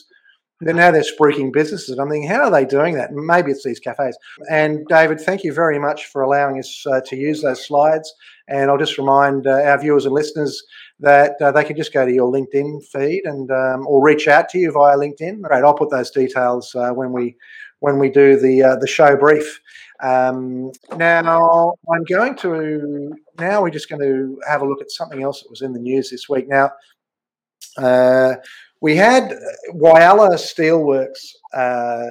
[0.63, 1.99] Then now they're spruiking businesses.
[1.99, 3.13] I'm thinking, how are they doing that?
[3.13, 4.17] Maybe it's these cafes.
[4.49, 8.15] And David, thank you very much for allowing us uh, to use those slides.
[8.47, 10.63] And I'll just remind uh, our viewers and listeners
[11.01, 14.49] that uh, they can just go to your LinkedIn feed and um, or reach out
[14.51, 15.43] to you via LinkedIn.
[15.43, 17.37] Right, I'll put those details uh, when we
[17.81, 19.61] when we do the uh, the show brief.
[20.01, 25.23] Um, now I'm going to now we're just going to have a look at something
[25.23, 26.49] else that was in the news this week.
[26.49, 26.71] Now
[27.79, 28.35] uh,
[28.81, 29.33] we had
[29.75, 32.07] Whyalla Steelworks uh,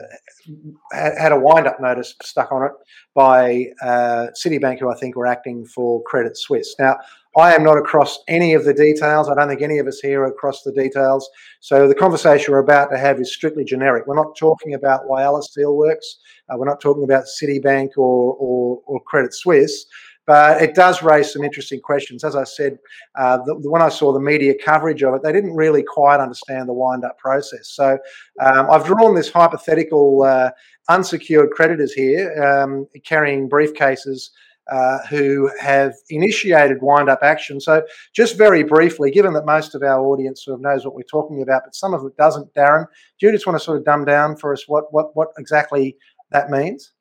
[0.93, 2.71] had, a wind up notice stuck on it
[3.13, 6.73] by uh, Citibank, who I think were acting for Credit Suisse.
[6.79, 6.95] Now,
[7.37, 9.29] I am not across any of the details.
[9.29, 11.29] I don't think any of us here are across the details.
[11.61, 14.05] So the conversation we're about to have is strictly generic.
[14.05, 16.05] We're not talking about Whyalla Steelworks.
[16.49, 19.85] Uh, we're not talking about Citibank or, or, or, Credit Suisse.
[20.27, 22.23] But it does raise some interesting questions.
[22.23, 22.77] As I said,
[23.17, 26.69] uh, the, when I saw the media coverage of it, they didn't really quite understand
[26.69, 27.69] the wind up process.
[27.69, 27.97] So
[28.39, 30.51] um, I've drawn this hypothetical uh,
[30.89, 34.29] unsecured creditors here um, carrying briefcases
[34.71, 37.59] uh, who have initiated wind up action.
[37.59, 37.83] So,
[38.15, 41.41] just very briefly, given that most of our audience sort of knows what we're talking
[41.41, 42.85] about, but some of it doesn't, Darren,
[43.19, 45.97] do you just want to sort of dumb down for us what, what, what exactly
[46.31, 46.93] that means?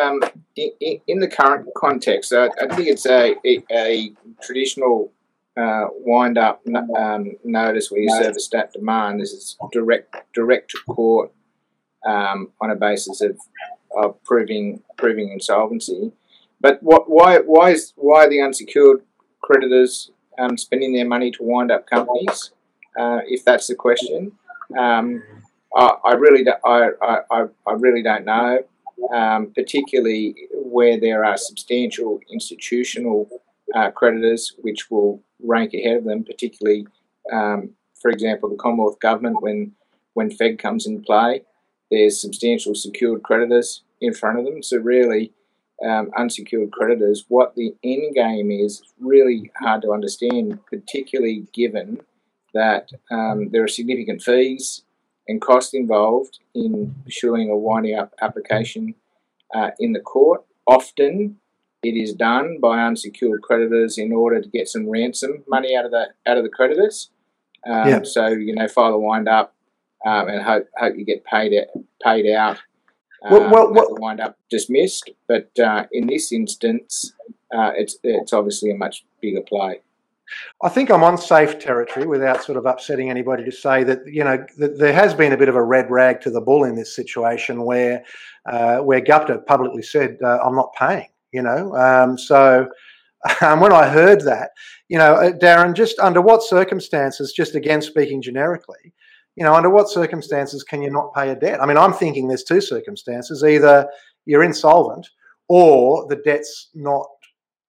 [0.00, 0.22] Um,
[0.56, 5.12] in, in, the current context, I, I think it's a, a, a traditional
[5.54, 6.62] uh, wind up
[6.96, 9.20] um, notice where you serve a stat demand.
[9.20, 11.30] This is direct direct to court
[12.06, 13.38] um, on a basis of,
[13.94, 16.12] of proving proving insolvency.
[16.62, 19.02] But what, why, why, is, why are the unsecured
[19.42, 22.52] creditors um, spending their money to wind up companies?
[22.96, 24.32] Uh, if that's the question,
[24.78, 25.22] um,
[25.76, 28.60] I, I, really, do, I, I, I really don't know.
[29.12, 33.28] Um, particularly where there are substantial institutional
[33.74, 36.86] uh, creditors which will rank ahead of them, particularly,
[37.30, 39.72] um, for example, the Commonwealth Government when
[40.14, 41.42] when FEG comes in play,
[41.90, 44.62] there's substantial secured creditors in front of them.
[44.62, 45.32] So really,
[45.84, 52.00] um, unsecured creditors, what the end game is, really hard to understand, particularly given
[52.54, 54.82] that um, there are significant fees
[55.32, 58.94] and costs involved in pursuing a winding up application
[59.54, 60.44] uh, in the court.
[60.66, 61.36] Often
[61.82, 65.90] it is done by unsecured creditors in order to get some ransom money out of
[65.90, 67.10] the out of the creditors.
[67.66, 68.00] Um, yeah.
[68.04, 69.54] So you know, file a wind up
[70.06, 72.58] um, and hope hope you get paid out, paid out
[73.30, 75.10] well, well, um, well wind up dismissed.
[75.28, 77.12] But uh, in this instance,
[77.54, 79.80] uh, it's it's obviously a much bigger play.
[80.62, 84.24] I think I'm on safe territory without sort of upsetting anybody to say that you
[84.24, 86.74] know that there has been a bit of a red rag to the bull in
[86.74, 88.04] this situation where
[88.46, 91.08] uh, where Gupta publicly said uh, I'm not paying.
[91.32, 92.68] You know, um, so
[93.40, 94.50] um, when I heard that,
[94.88, 98.92] you know, uh, Darren, just under what circumstances, just again speaking generically,
[99.36, 101.62] you know, under what circumstances can you not pay a debt?
[101.62, 103.88] I mean, I'm thinking there's two circumstances: either
[104.26, 105.08] you're insolvent,
[105.48, 107.06] or the debt's not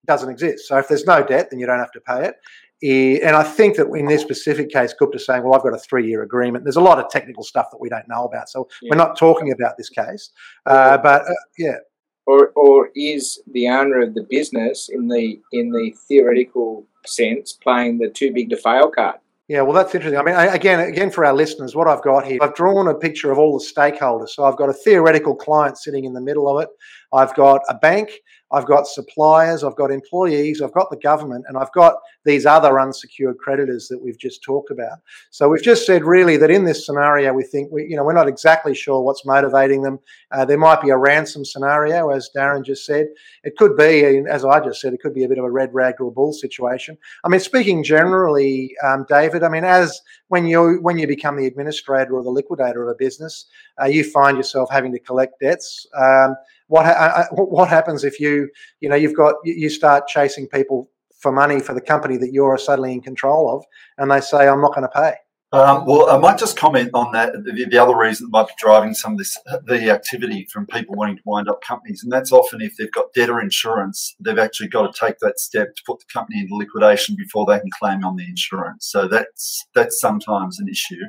[0.05, 0.67] doesn't exist.
[0.67, 2.35] So if there's no debt, then you don't have to pay it.
[2.83, 6.07] And I think that in this specific case, Gupta's saying, well, I've got a three
[6.07, 6.65] year agreement.
[6.65, 8.49] There's a lot of technical stuff that we don't know about.
[8.49, 8.89] So yeah.
[8.91, 10.31] we're not talking about this case.
[10.65, 11.77] Uh, but uh, yeah.
[12.25, 17.97] Or, or is the owner of the business in the in the theoretical sense playing
[17.97, 19.15] the too big to fail card?
[19.49, 20.17] Yeah, well, that's interesting.
[20.17, 23.29] I mean, again, again, for our listeners, what I've got here, I've drawn a picture
[23.29, 24.29] of all the stakeholders.
[24.29, 26.69] So I've got a theoretical client sitting in the middle of it.
[27.11, 28.11] I've got a bank,
[28.53, 32.79] I've got suppliers, I've got employees, I've got the government, and I've got these other
[32.79, 34.99] unsecured creditors that we've just talked about.
[35.31, 38.13] So we've just said really that in this scenario, we think we, you know, we're
[38.13, 39.99] not exactly sure what's motivating them.
[40.31, 43.07] Uh, there might be a ransom scenario, as Darren just said.
[43.43, 45.73] It could be, as I just said, it could be a bit of a red
[45.73, 46.97] rag to a bull situation.
[47.23, 51.47] I mean, speaking generally, um, David, I mean, as when you when you become the
[51.47, 53.45] administrator or the liquidator of a business,
[53.81, 55.87] uh, you find yourself having to collect debts.
[55.95, 56.35] Um,
[56.67, 58.49] what ha- what happens if you
[58.79, 62.57] you know you've got you start chasing people for money for the company that you're
[62.57, 63.63] suddenly in control of,
[63.97, 65.13] and they say I'm not going to pay.
[65.53, 67.31] Um, well, I might just comment on that.
[67.31, 70.95] The, the, other reason that might be driving some of this, the activity from people
[70.95, 74.69] wanting to wind up companies, and that's often if they've got debtor insurance, they've actually
[74.69, 78.03] got to take that step to put the company into liquidation before they can claim
[78.03, 78.87] on the insurance.
[78.89, 81.03] So that's that's sometimes an issue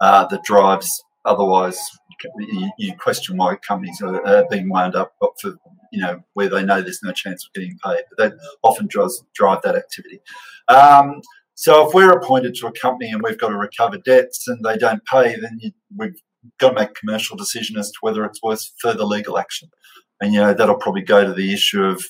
[0.00, 0.88] uh, that drives
[1.24, 1.80] Otherwise,
[2.78, 5.54] you, question why companies are, being wound up but for
[5.92, 8.02] you know where they know there's no chance of getting paid.
[8.10, 10.20] But that often drives drive that activity.
[10.68, 11.20] Um,
[11.54, 14.76] so if we're appointed to a company and we've got to recover debts and they
[14.76, 16.20] don't pay, then you, we've
[16.58, 19.68] got to make a commercial decision as to whether it's worth further legal action.
[20.20, 22.04] And you know that'll probably go to the issue of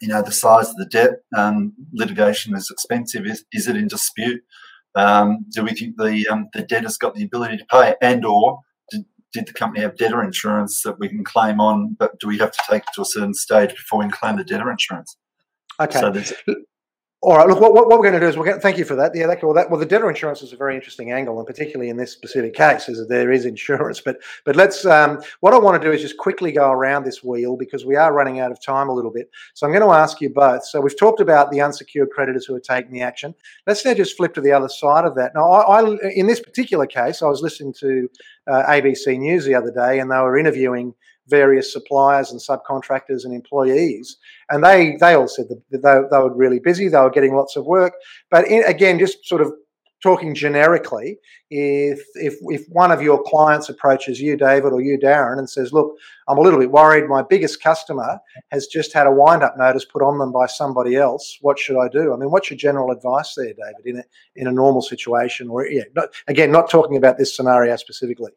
[0.00, 1.10] you know the size of the debt.
[1.36, 3.26] Um, litigation is expensive.
[3.26, 4.42] Is, is it in dispute?
[4.94, 8.60] Um, do we think the um, the debtor's got the ability to pay, and or
[9.32, 11.96] did, the company have debtor insurance that we can claim on?
[11.98, 14.36] But do we have to take it to a certain stage before we can claim
[14.36, 15.16] the debtor insurance?
[15.80, 16.00] Okay.
[16.00, 16.54] So
[17.20, 17.48] all right.
[17.48, 19.10] Look, what, what we're going to do is we're going to, thank you for that.
[19.12, 21.90] Yeah, that, well, that, well, the debtor insurance is a very interesting angle, and particularly
[21.90, 24.00] in this specific case, is that there is insurance.
[24.00, 24.86] But but let's.
[24.86, 27.96] Um, what I want to do is just quickly go around this wheel because we
[27.96, 29.30] are running out of time a little bit.
[29.54, 30.64] So I'm going to ask you both.
[30.64, 33.34] So we've talked about the unsecured creditors who are taking the action.
[33.66, 35.32] Let's now just flip to the other side of that.
[35.34, 38.08] Now, I, I in this particular case, I was listening to
[38.50, 40.94] uh, ABC News the other day, and they were interviewing
[41.28, 44.16] various suppliers and subcontractors and employees.
[44.50, 47.56] And they they all said that they, they were really busy, they were getting lots
[47.56, 47.92] of work.
[48.30, 49.52] But in, again, just sort of
[50.02, 51.18] talking generically,
[51.50, 55.72] if if if one of your clients approaches you, David, or you, Darren, and says,
[55.72, 55.96] "Look,
[56.28, 57.08] I'm a little bit worried.
[57.08, 58.18] My biggest customer
[58.50, 61.38] has just had a wind-up notice put on them by somebody else.
[61.40, 64.04] What should I do?" I mean, what's your general advice there, David, in a
[64.36, 65.48] in a normal situation?
[65.48, 68.32] Or yeah, not, again, not talking about this scenario specifically.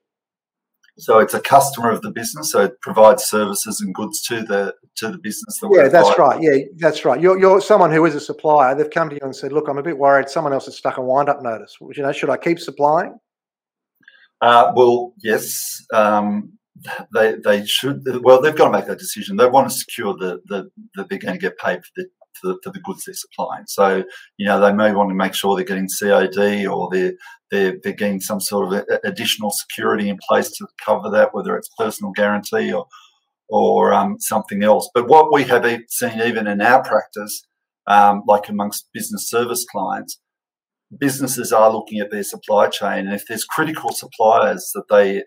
[1.02, 4.76] So it's a customer of the business, so it provides services and goods to the
[4.98, 5.58] to the business.
[5.60, 6.40] That yeah, that's right.
[6.40, 7.20] Yeah, that's right.
[7.20, 8.76] You're, you're someone who is a supplier.
[8.76, 10.30] They've come to you and said, "Look, I'm a bit worried.
[10.30, 11.76] Someone else has stuck a wind up notice.
[11.82, 13.18] You know, should I keep supplying?"
[14.42, 15.84] Uh, well, yes.
[15.92, 16.54] Um,
[17.16, 18.04] they they should.
[18.24, 19.38] Well, they've got to make that decision.
[19.38, 22.50] They want to secure the, the that they're going to get paid for the for
[22.50, 23.66] the, for the, goods they're supplying.
[23.68, 24.04] So,
[24.38, 27.14] you know, they may want to make sure they're getting COD or they're,
[27.50, 31.70] they're, they're getting some sort of additional security in place to cover that, whether it's
[31.78, 32.88] personal guarantee or,
[33.50, 34.90] or um, something else.
[34.94, 37.46] But what we have seen even in our practice,
[37.88, 40.20] um, like amongst business service clients,
[40.98, 45.24] businesses are looking at their supply chain, and if there's critical suppliers that they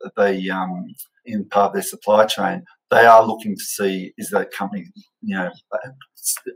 [0.00, 0.86] that they um,
[1.24, 4.86] in part of their supply chain, they are looking to see is that company,
[5.22, 5.50] you know,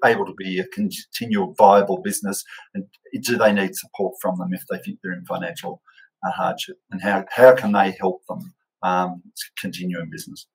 [0.04, 2.84] able to be a continual viable business, and
[3.22, 5.82] do they need support from them if they think they're in financial
[6.26, 9.22] uh, hardship, and how how can they help them um,
[9.60, 10.46] continue in business?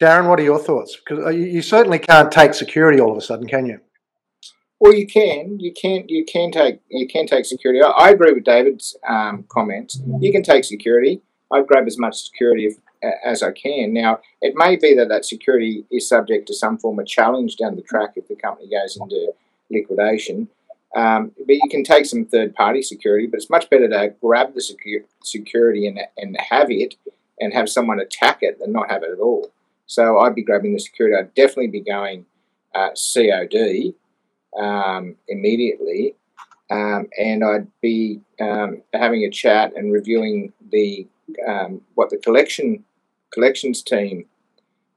[0.00, 0.96] Darren, what are your thoughts?
[0.96, 3.80] Because uh, you certainly can't take security all of a sudden, can you?
[4.78, 5.58] Well, you can.
[5.58, 6.04] You can.
[6.08, 6.80] You can take.
[6.90, 7.82] You can take security.
[7.82, 10.00] I, I agree with David's um, comments.
[10.20, 11.22] You can take security.
[11.50, 12.76] I'd grab as much security if,
[13.24, 13.92] as I can.
[13.92, 17.76] Now, it may be that that security is subject to some form of challenge down
[17.76, 19.32] the track if the company goes into
[19.70, 20.48] liquidation.
[20.94, 24.54] Um, but you can take some third party security, but it's much better to grab
[24.54, 26.94] the secu- security and, and have it
[27.38, 29.50] and have someone attack it than not have it at all.
[29.86, 31.16] So I'd be grabbing the security.
[31.16, 32.24] I'd definitely be going
[32.74, 33.94] uh, COD
[34.58, 36.14] um, immediately.
[36.70, 41.06] Um, and I'd be um, having a chat and reviewing the
[41.46, 42.84] um, what the collection
[43.32, 44.26] collections team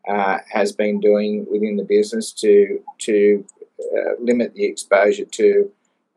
[0.07, 3.45] uh, has been doing within the business to to
[3.79, 5.71] uh, limit the exposure to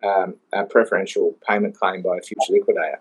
[0.04, 3.00] um, a preferential payment claim by a future liquidator.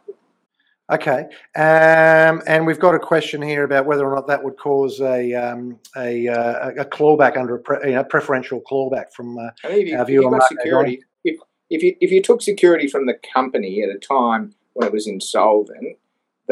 [0.91, 1.23] Okay,
[1.55, 5.33] um, and we've got a question here about whether or not that would cause a
[5.33, 9.87] um, a, uh, a clawback under a pre, you know, preferential clawback from uh, if
[9.87, 11.01] you, our view on security.
[11.23, 11.39] If,
[11.69, 15.07] if you if you took security from the company at a time when it was
[15.07, 15.97] insolvent,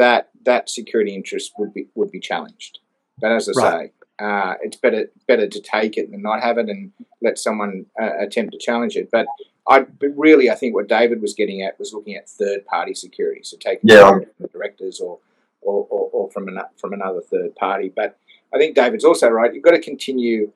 [0.00, 2.78] that that security interest would be would be challenged.
[3.20, 3.92] But as I right.
[4.18, 6.90] say, uh, it's better better to take it than not have it and
[7.20, 9.10] let someone uh, attempt to challenge it.
[9.12, 9.26] But
[9.68, 12.94] I but really, I think what David was getting at was looking at third party
[12.94, 14.08] security, so taking yeah.
[14.08, 15.18] from the directors or
[15.60, 17.92] or, or, or from an, from another third party.
[17.94, 18.18] But
[18.54, 19.52] I think David's also right.
[19.52, 20.52] You've got to continue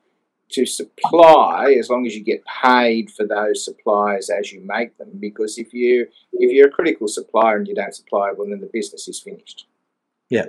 [0.49, 5.09] to supply as long as you get paid for those supplies as you make them.
[5.19, 8.69] Because if you if you're a critical supplier and you don't supply, well then the
[8.71, 9.65] business is finished.
[10.29, 10.45] Yeah,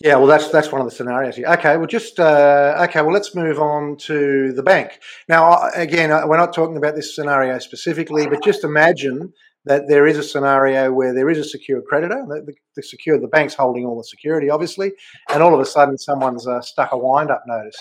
[0.00, 0.14] yeah.
[0.14, 1.48] Well, that's that's one of the scenarios here.
[1.48, 3.02] Okay, well, just uh, okay.
[3.02, 5.00] Well, let's move on to the bank.
[5.28, 9.32] Now, again, we're not talking about this scenario specifically, but just imagine
[9.64, 13.18] that there is a scenario where there is a secure creditor, the, the, the secure
[13.18, 14.92] the bank's holding all the security, obviously,
[15.30, 17.78] and all of a sudden someone's uh, stuck a wind up notice.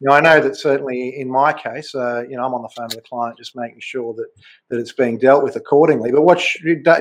[0.00, 2.86] Now, I know that certainly in my case, uh, you know, I'm on the phone
[2.86, 4.26] with the client, just making sure that
[4.68, 6.10] that it's being dealt with accordingly.
[6.10, 6.44] But what,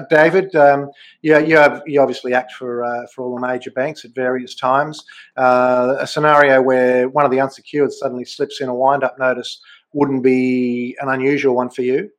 [0.09, 0.89] David, um,
[1.21, 4.55] yeah, you, have, you obviously act for uh, for all the major banks at various
[4.55, 5.03] times.
[5.35, 9.59] Uh, a scenario where one of the unsecured suddenly slips in a wind-up notice
[9.93, 12.09] wouldn't be an unusual one for you.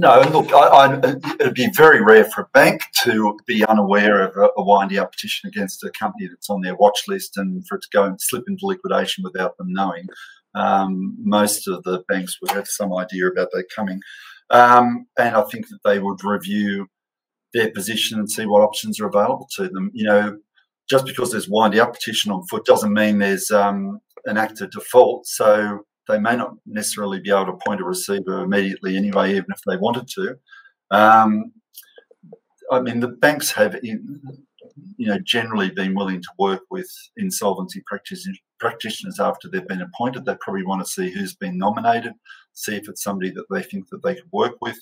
[0.00, 4.28] No, and look, I, I, it'd be very rare for a bank to be unaware
[4.28, 7.66] of a, a winding up petition against a company that's on their watch list and
[7.66, 10.06] for it to go and slip into liquidation without them knowing.
[10.54, 14.00] Um, most of the banks would have some idea about that coming.
[14.50, 16.86] Um, and I think that they would review
[17.52, 19.90] their position and see what options are available to them.
[19.92, 20.38] You know,
[20.88, 24.70] just because there's winding up petition on foot doesn't mean there's um, an act of
[24.70, 25.26] default.
[25.26, 29.60] So they may not necessarily be able to appoint a receiver immediately anyway, even if
[29.66, 30.38] they wanted to.
[30.90, 31.52] Um,
[32.72, 34.00] I mean, the banks have, you
[34.98, 37.82] know, generally been willing to work with insolvency
[38.58, 40.24] practitioners after they've been appointed.
[40.24, 42.12] They probably want to see who's been nominated,
[42.52, 44.78] see if it's somebody that they think that they could work with.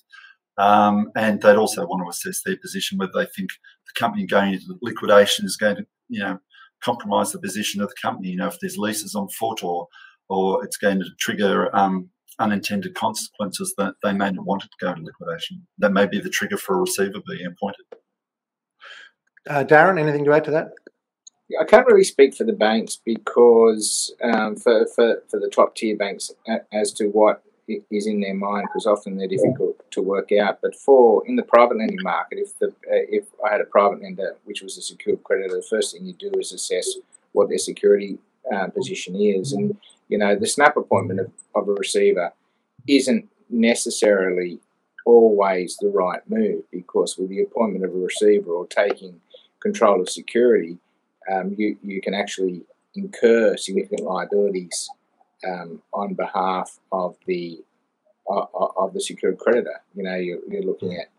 [0.59, 3.51] Um, and they'd also want to assess their position, whether they think
[3.87, 6.39] the company going into liquidation is going to, you know,
[6.83, 8.31] compromise the position of the company.
[8.31, 9.87] You know, if there's leases on foot or
[10.29, 14.85] or it's going to trigger um, unintended consequences that they may not want it to
[14.85, 15.67] go to liquidation.
[15.79, 17.85] That may be the trigger for a receiver being appointed.
[19.49, 20.73] Uh, Darren, anything to add to that?
[21.61, 25.97] I can't really speak for the banks because um, for, for, for the top tier
[25.97, 26.33] banks
[26.73, 27.43] as to what
[27.91, 30.59] is in their mind because often they're difficult to work out.
[30.61, 32.71] But for in the private lending market, if the uh,
[33.09, 36.15] if I had a private lender which was a secured creditor, the first thing you
[36.15, 36.95] do is assess
[37.33, 38.19] what their security
[38.53, 39.77] uh, position is, and
[40.09, 42.33] you know, the snap appointment of, of a receiver
[42.87, 44.61] isn't necessarily
[45.05, 49.21] always the right move because with the appointment of a receiver or taking
[49.61, 50.79] control of security,
[51.33, 52.63] um, you, you can actually
[52.95, 54.89] incur significant liabilities
[55.47, 57.61] um, on behalf of the
[58.29, 58.47] uh,
[58.77, 59.81] of the secured creditor.
[59.95, 61.11] You know, you're, you're looking at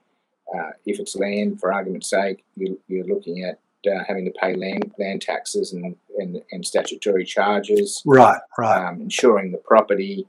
[0.54, 4.56] uh, if it's land, for argument's sake, you, you're looking at uh, having to pay
[4.56, 8.02] land land taxes and, and, and statutory charges.
[8.06, 8.88] Right, right.
[8.88, 10.28] Um, insuring the property,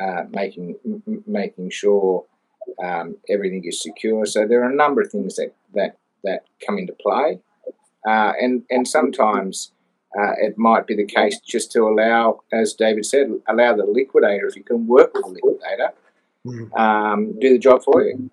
[0.00, 2.24] uh, making m- making sure
[2.82, 4.26] um, everything is secure.
[4.26, 7.40] So there are a number of things that that that come into play,
[8.06, 9.72] uh, and and sometimes.
[10.18, 14.46] Uh, it might be the case just to allow, as David said, allow the liquidator,
[14.46, 15.92] if you can work with the liquidator,
[16.46, 16.74] mm.
[16.78, 18.30] um, do the job for you.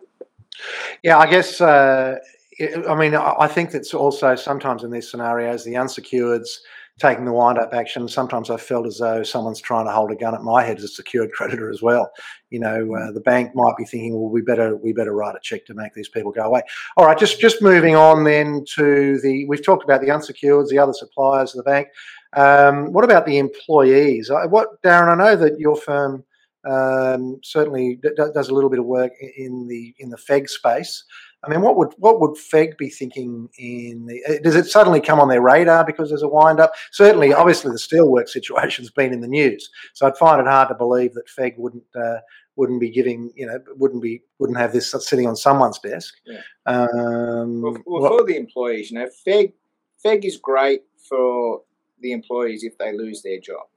[1.03, 2.19] Yeah, I guess uh,
[2.59, 6.59] I mean, I think that's also sometimes in these scenarios, the unsecureds
[6.99, 8.07] taking the wind up action.
[8.07, 10.83] Sometimes I felt as though someone's trying to hold a gun at my head as
[10.83, 12.11] a secured creditor as well.
[12.51, 15.39] You know, uh, the bank might be thinking, well, we better we better write a
[15.41, 16.61] check to make these people go away.
[16.97, 20.79] All right, just just moving on then to the we've talked about the unsecureds, the
[20.79, 21.87] other suppliers of the bank.
[22.33, 24.29] Um, what about the employees?
[24.49, 25.11] What Darren?
[25.11, 26.23] I know that your firm
[26.65, 31.03] um, certainly d- does a little bit of work in the in the FEG space.
[31.43, 34.23] I mean, what would what would FEG be thinking in the?
[34.27, 36.71] Uh, does it suddenly come on their radar because there's a wind up?
[36.91, 40.75] Certainly, obviously, the steelwork situation's been in the news, so I'd find it hard to
[40.75, 42.19] believe that FEG wouldn't uh,
[42.55, 46.13] wouldn't be giving you know wouldn't be wouldn't have this sitting on someone's desk.
[46.25, 46.41] Yeah.
[46.65, 49.53] Um, well, well for the employees, you know, FEG
[50.01, 51.61] FEG is great for
[51.99, 53.67] the employees if they lose their job,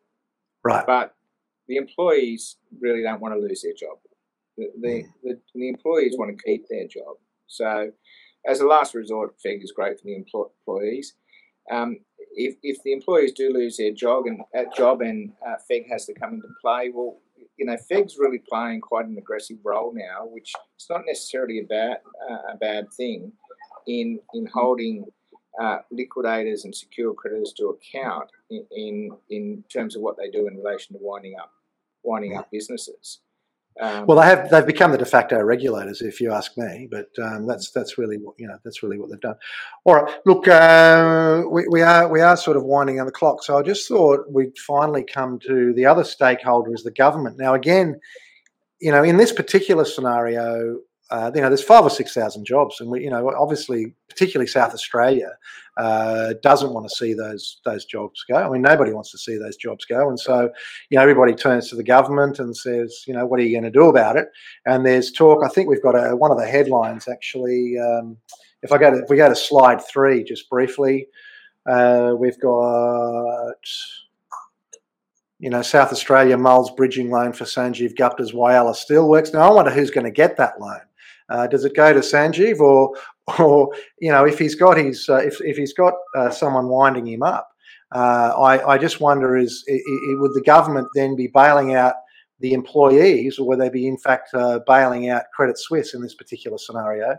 [0.63, 0.87] right?
[0.87, 1.17] But
[1.67, 3.99] the employees really don't want to lose their job.
[4.57, 5.07] The, the, mm.
[5.23, 7.17] the, the employees want to keep their job.
[7.47, 7.93] So,
[8.47, 11.15] as a last resort, FEG is great for the employees.
[11.71, 11.99] Um,
[12.37, 16.05] if, if the employees do lose their job and uh, job and uh, FEG has
[16.07, 17.19] to come into play, well,
[17.57, 21.65] you know, FEG's really playing quite an aggressive role now, which is not necessarily a
[21.65, 21.99] bad
[22.31, 23.33] uh, a bad thing.
[23.87, 25.07] in in holding
[25.61, 30.47] uh, liquidators and secure creditors to account in, in, in terms of what they do
[30.47, 31.51] in relation to winding up
[32.03, 33.21] winding up businesses.
[33.81, 36.89] Um, well, they have they've become the de facto regulators, if you ask me.
[36.91, 38.57] But um, that's that's really what you know.
[38.65, 39.37] That's really what they've done.
[39.85, 43.43] All right, look, uh, we, we are we are sort of winding on the clock.
[43.43, 47.39] So I just thought we'd finally come to the other stakeholder, is the government.
[47.39, 48.01] Now, again,
[48.81, 50.79] you know, in this particular scenario,
[51.11, 54.49] uh, you know, there's five or six thousand jobs, and we, you know, obviously, particularly
[54.49, 55.31] South Australia,
[55.77, 58.37] uh, doesn't want to see those those jobs go.
[58.37, 60.51] I mean, nobody wants to see those jobs go, and so,
[60.91, 63.71] you know, everybody turns to the government and says, you know, what are you going
[63.71, 64.29] to do about it?
[64.65, 65.45] And there's talk.
[65.45, 67.77] I think we've got a, one of the headlines actually.
[67.79, 68.17] Um,
[68.63, 71.07] if I go to if we go to slide three, just briefly,
[71.71, 73.55] uh, we've got
[75.39, 79.33] you know, South Australia mulls bridging loan for Sanjeev Gupta's Whyalla Steelworks.
[79.35, 80.81] Now, I wonder who's going to get that loan.
[81.29, 82.95] Uh, does it go to Sanjeev, or,
[83.39, 87.07] or you know, if he's got his, uh, if if he's got uh, someone winding
[87.07, 87.49] him up,
[87.95, 91.95] uh, I I just wonder is it, it, would the government then be bailing out
[92.41, 96.15] the employees, or will they be in fact uh, bailing out Credit Suisse in this
[96.15, 97.11] particular scenario?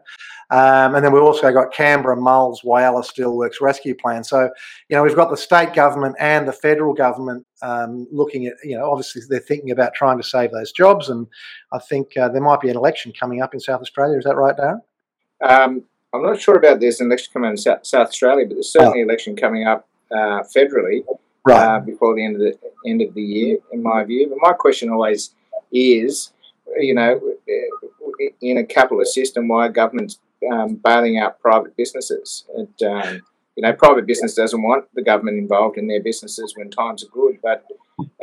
[0.52, 4.24] Um, and then we've also got Canberra, Mulls, Whyalla Steelworks rescue plan.
[4.24, 4.50] So,
[4.90, 8.78] you know, we've got the state government and the federal government um, looking at, you
[8.78, 11.10] know, obviously they're thinking about trying to save those jobs.
[11.10, 11.28] And
[11.72, 14.18] I think uh, there might be an election coming up in South Australia.
[14.18, 14.82] Is that right, Darren?
[15.44, 19.00] Um, I'm not sure about this election coming in South, South Australia, but there's certainly
[19.00, 19.04] oh.
[19.04, 21.04] an election coming up uh, federally
[21.48, 21.76] right.
[21.76, 24.28] uh, before the end of the end of the year, in my view.
[24.30, 25.32] But my question always
[25.72, 26.32] is,
[26.78, 27.20] you know,
[28.42, 30.20] in a capitalist system, why government's
[30.52, 32.46] um, bailing out private businesses?
[32.56, 33.22] And, um,
[33.56, 37.08] you know, private business doesn't want the government involved in their businesses when times are
[37.08, 37.66] good, but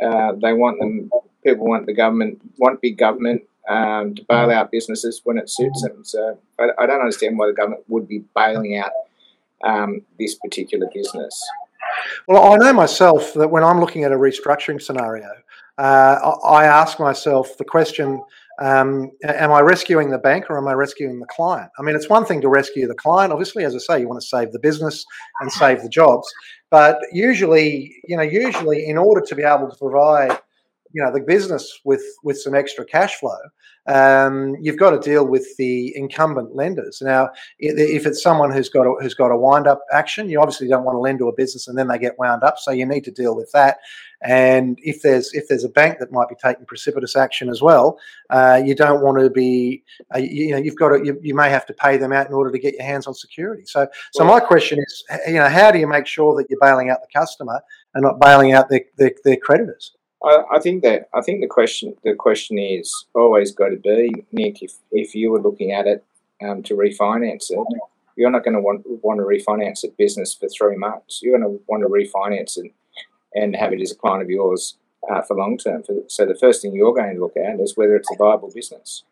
[0.01, 1.09] uh, they want them.
[1.43, 5.83] People want the government, want big government um, to bail out businesses when it suits
[5.83, 6.03] them.
[6.03, 8.91] So I, I, don't understand why the government would be bailing out
[9.63, 11.39] um, this particular business.
[12.27, 15.29] Well, I know myself that when I'm looking at a restructuring scenario,
[15.77, 18.21] uh, I ask myself the question
[18.59, 21.69] um, am I rescuing the bank or am I rescuing the client?
[21.77, 23.33] I mean, it's one thing to rescue the client.
[23.33, 25.05] Obviously, as I say, you want to save the business
[25.41, 26.25] and save the jobs.
[26.71, 30.39] But usually, you know, usually in order to be able to provide
[30.95, 33.37] you know the business with with some extra cash flow,
[33.87, 37.01] um, you've got to deal with the incumbent lenders.
[37.01, 40.69] Now, if it's someone who's got a, who's got a wind up action, you obviously
[40.69, 42.57] don't want to lend to a business and then they get wound up.
[42.57, 43.79] So you need to deal with that.
[44.21, 47.99] And if there's if there's a bank that might be taking precipitous action as well,
[48.29, 49.83] uh, you don't want to be
[50.15, 52.25] uh, you, you, know you've got to you, you, may have to pay them out
[52.25, 53.65] in order to get your hands on security.
[53.65, 56.89] So so my question is you know how do you make sure that you're bailing
[56.89, 57.61] out the customer
[57.93, 59.91] and not bailing out their, their, their creditors?
[60.25, 64.25] I, I think that I think the question the question is always got to be
[64.31, 64.61] Nick.
[64.61, 66.03] If if you were looking at it
[66.43, 67.59] um, to refinance it,
[68.17, 71.19] you're not going to want want to refinance a business for three months.
[71.21, 72.71] You're going to want to refinance it
[73.33, 74.77] and have it as a client of yours
[75.11, 75.83] uh, for long term.
[76.07, 79.03] So the first thing you're going to look at is whether it's a viable business.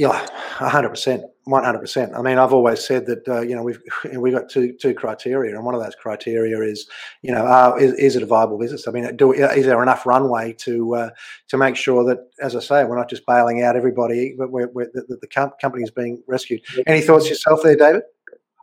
[0.00, 0.26] Yeah,
[0.56, 2.14] hundred percent, one hundred percent.
[2.16, 3.82] I mean, I've always said that uh, you know we've
[4.16, 6.88] we've got two two criteria, and one of those criteria is
[7.20, 8.88] you know uh, is, is it a viable business?
[8.88, 11.10] I mean, do is there enough runway to uh,
[11.48, 14.68] to make sure that, as I say, we're not just bailing out everybody, but we're,
[14.68, 16.62] we're, the, the company is being rescued.
[16.86, 18.04] Any thoughts yourself there, David?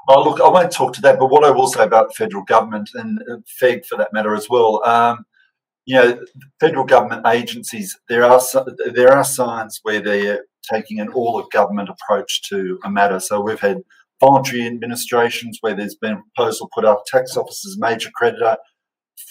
[0.09, 2.45] Oh, look, I won't talk to that, but what I will say about the federal
[2.45, 4.83] government and uh, FEG for that matter as well.
[4.87, 5.23] Um,
[5.85, 6.19] you know,
[6.59, 8.41] federal government agencies, there are
[8.93, 13.19] there are signs where they're taking an all of government approach to a matter.
[13.19, 13.81] So we've had
[14.19, 18.57] voluntary administrations where there's been a proposal put up, tax officers major creditor.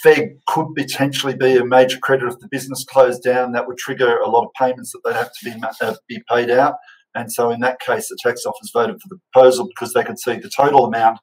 [0.02, 3.52] FEG could potentially be a major creditor if the business closed down.
[3.52, 6.50] That would trigger a lot of payments that they'd have to be uh, be paid
[6.50, 6.74] out.
[7.14, 10.18] And so in that case, the tax office voted for the proposal because they could
[10.18, 11.18] see the total amount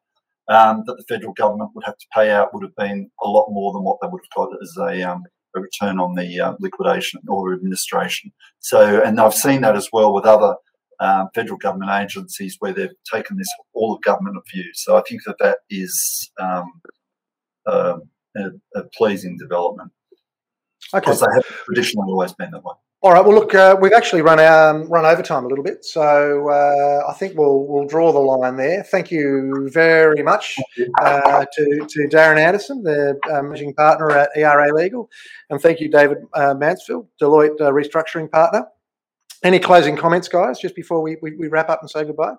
[0.49, 3.47] um, that the federal government would have to pay out would have been a lot
[3.49, 5.24] more than what they would have got as a, um,
[5.56, 8.32] a return on the uh, liquidation or administration.
[8.60, 10.56] So, and I've seen that as well with other
[10.99, 14.66] um, federal government agencies where they've taken this all of government view.
[14.74, 16.82] So I think that that is um,
[17.66, 17.97] a,
[18.76, 19.91] a, pleasing development.
[20.93, 20.99] Okay.
[21.01, 22.76] Because they have traditionally always been that way.
[23.04, 23.26] All right.
[23.26, 27.12] Well, look, uh, we've actually run um, run overtime a little bit, so uh, I
[27.12, 28.82] think we'll we'll draw the line there.
[28.82, 30.58] Thank you very much
[31.01, 35.10] uh, to to Darren Anderson, the uh, managing partner at ERA Legal,
[35.49, 38.68] and thank you, David uh, Mansfield, Deloitte uh, restructuring partner.
[39.43, 42.36] Any closing comments, guys, just before we, we, we, wrap up and say goodbye?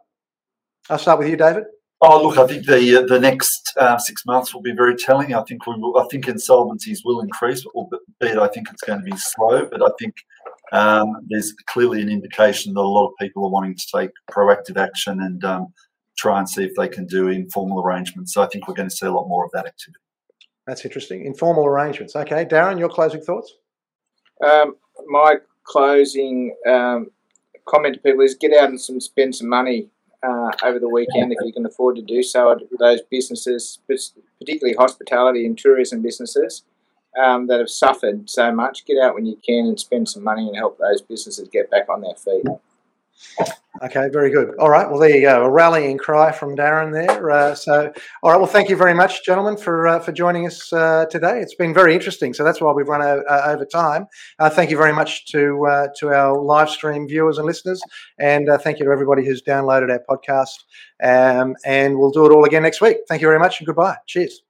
[0.89, 1.65] I'll start with you, David.
[2.01, 5.35] Oh, look, I think the the next six months will be very telling.
[5.35, 9.05] I think we will, I think insolvencies will increase, albeit I think it's going to
[9.05, 9.67] be slow.
[9.67, 10.15] But I think
[10.73, 14.77] um, there's clearly an indication that a lot of people are wanting to take proactive
[14.77, 15.73] action and um,
[16.17, 18.35] try and see if they can do informal arrangements.
[18.35, 20.01] So I think we're going to see a lot more of that activity.
[20.67, 21.27] That's interesting.
[21.27, 22.17] Informal arrangements.
[22.17, 23.55] Okay, Darren, your closing thoughts?
[24.45, 27.11] Um, my closing um,
[27.67, 29.89] comment to people is get out and some, spend some money
[30.23, 32.59] uh, over the weekend if you can afford to do so.
[32.79, 33.79] Those businesses,
[34.39, 36.65] particularly hospitality and tourism businesses,
[37.21, 40.47] um, that have suffered so much, get out when you can and spend some money
[40.47, 42.47] and help those businesses get back on their feet.
[43.83, 44.57] Okay, very good.
[44.59, 45.45] All right, well, there you go.
[45.45, 47.29] A rallying cry from Darren there.
[47.29, 47.93] Uh, so,
[48.23, 51.41] all right, well, thank you very much, gentlemen, for uh, for joining us uh, today.
[51.41, 52.35] It's been very interesting.
[52.35, 54.07] So that's why we've run o- uh, over time.
[54.39, 57.83] Uh, thank you very much to uh, to our live stream viewers and listeners,
[58.19, 60.63] and thank you to everybody who's downloaded our podcast.
[61.03, 62.99] Um, and we'll do it all again next week.
[63.09, 63.97] Thank you very much, and goodbye.
[64.07, 64.43] Cheers.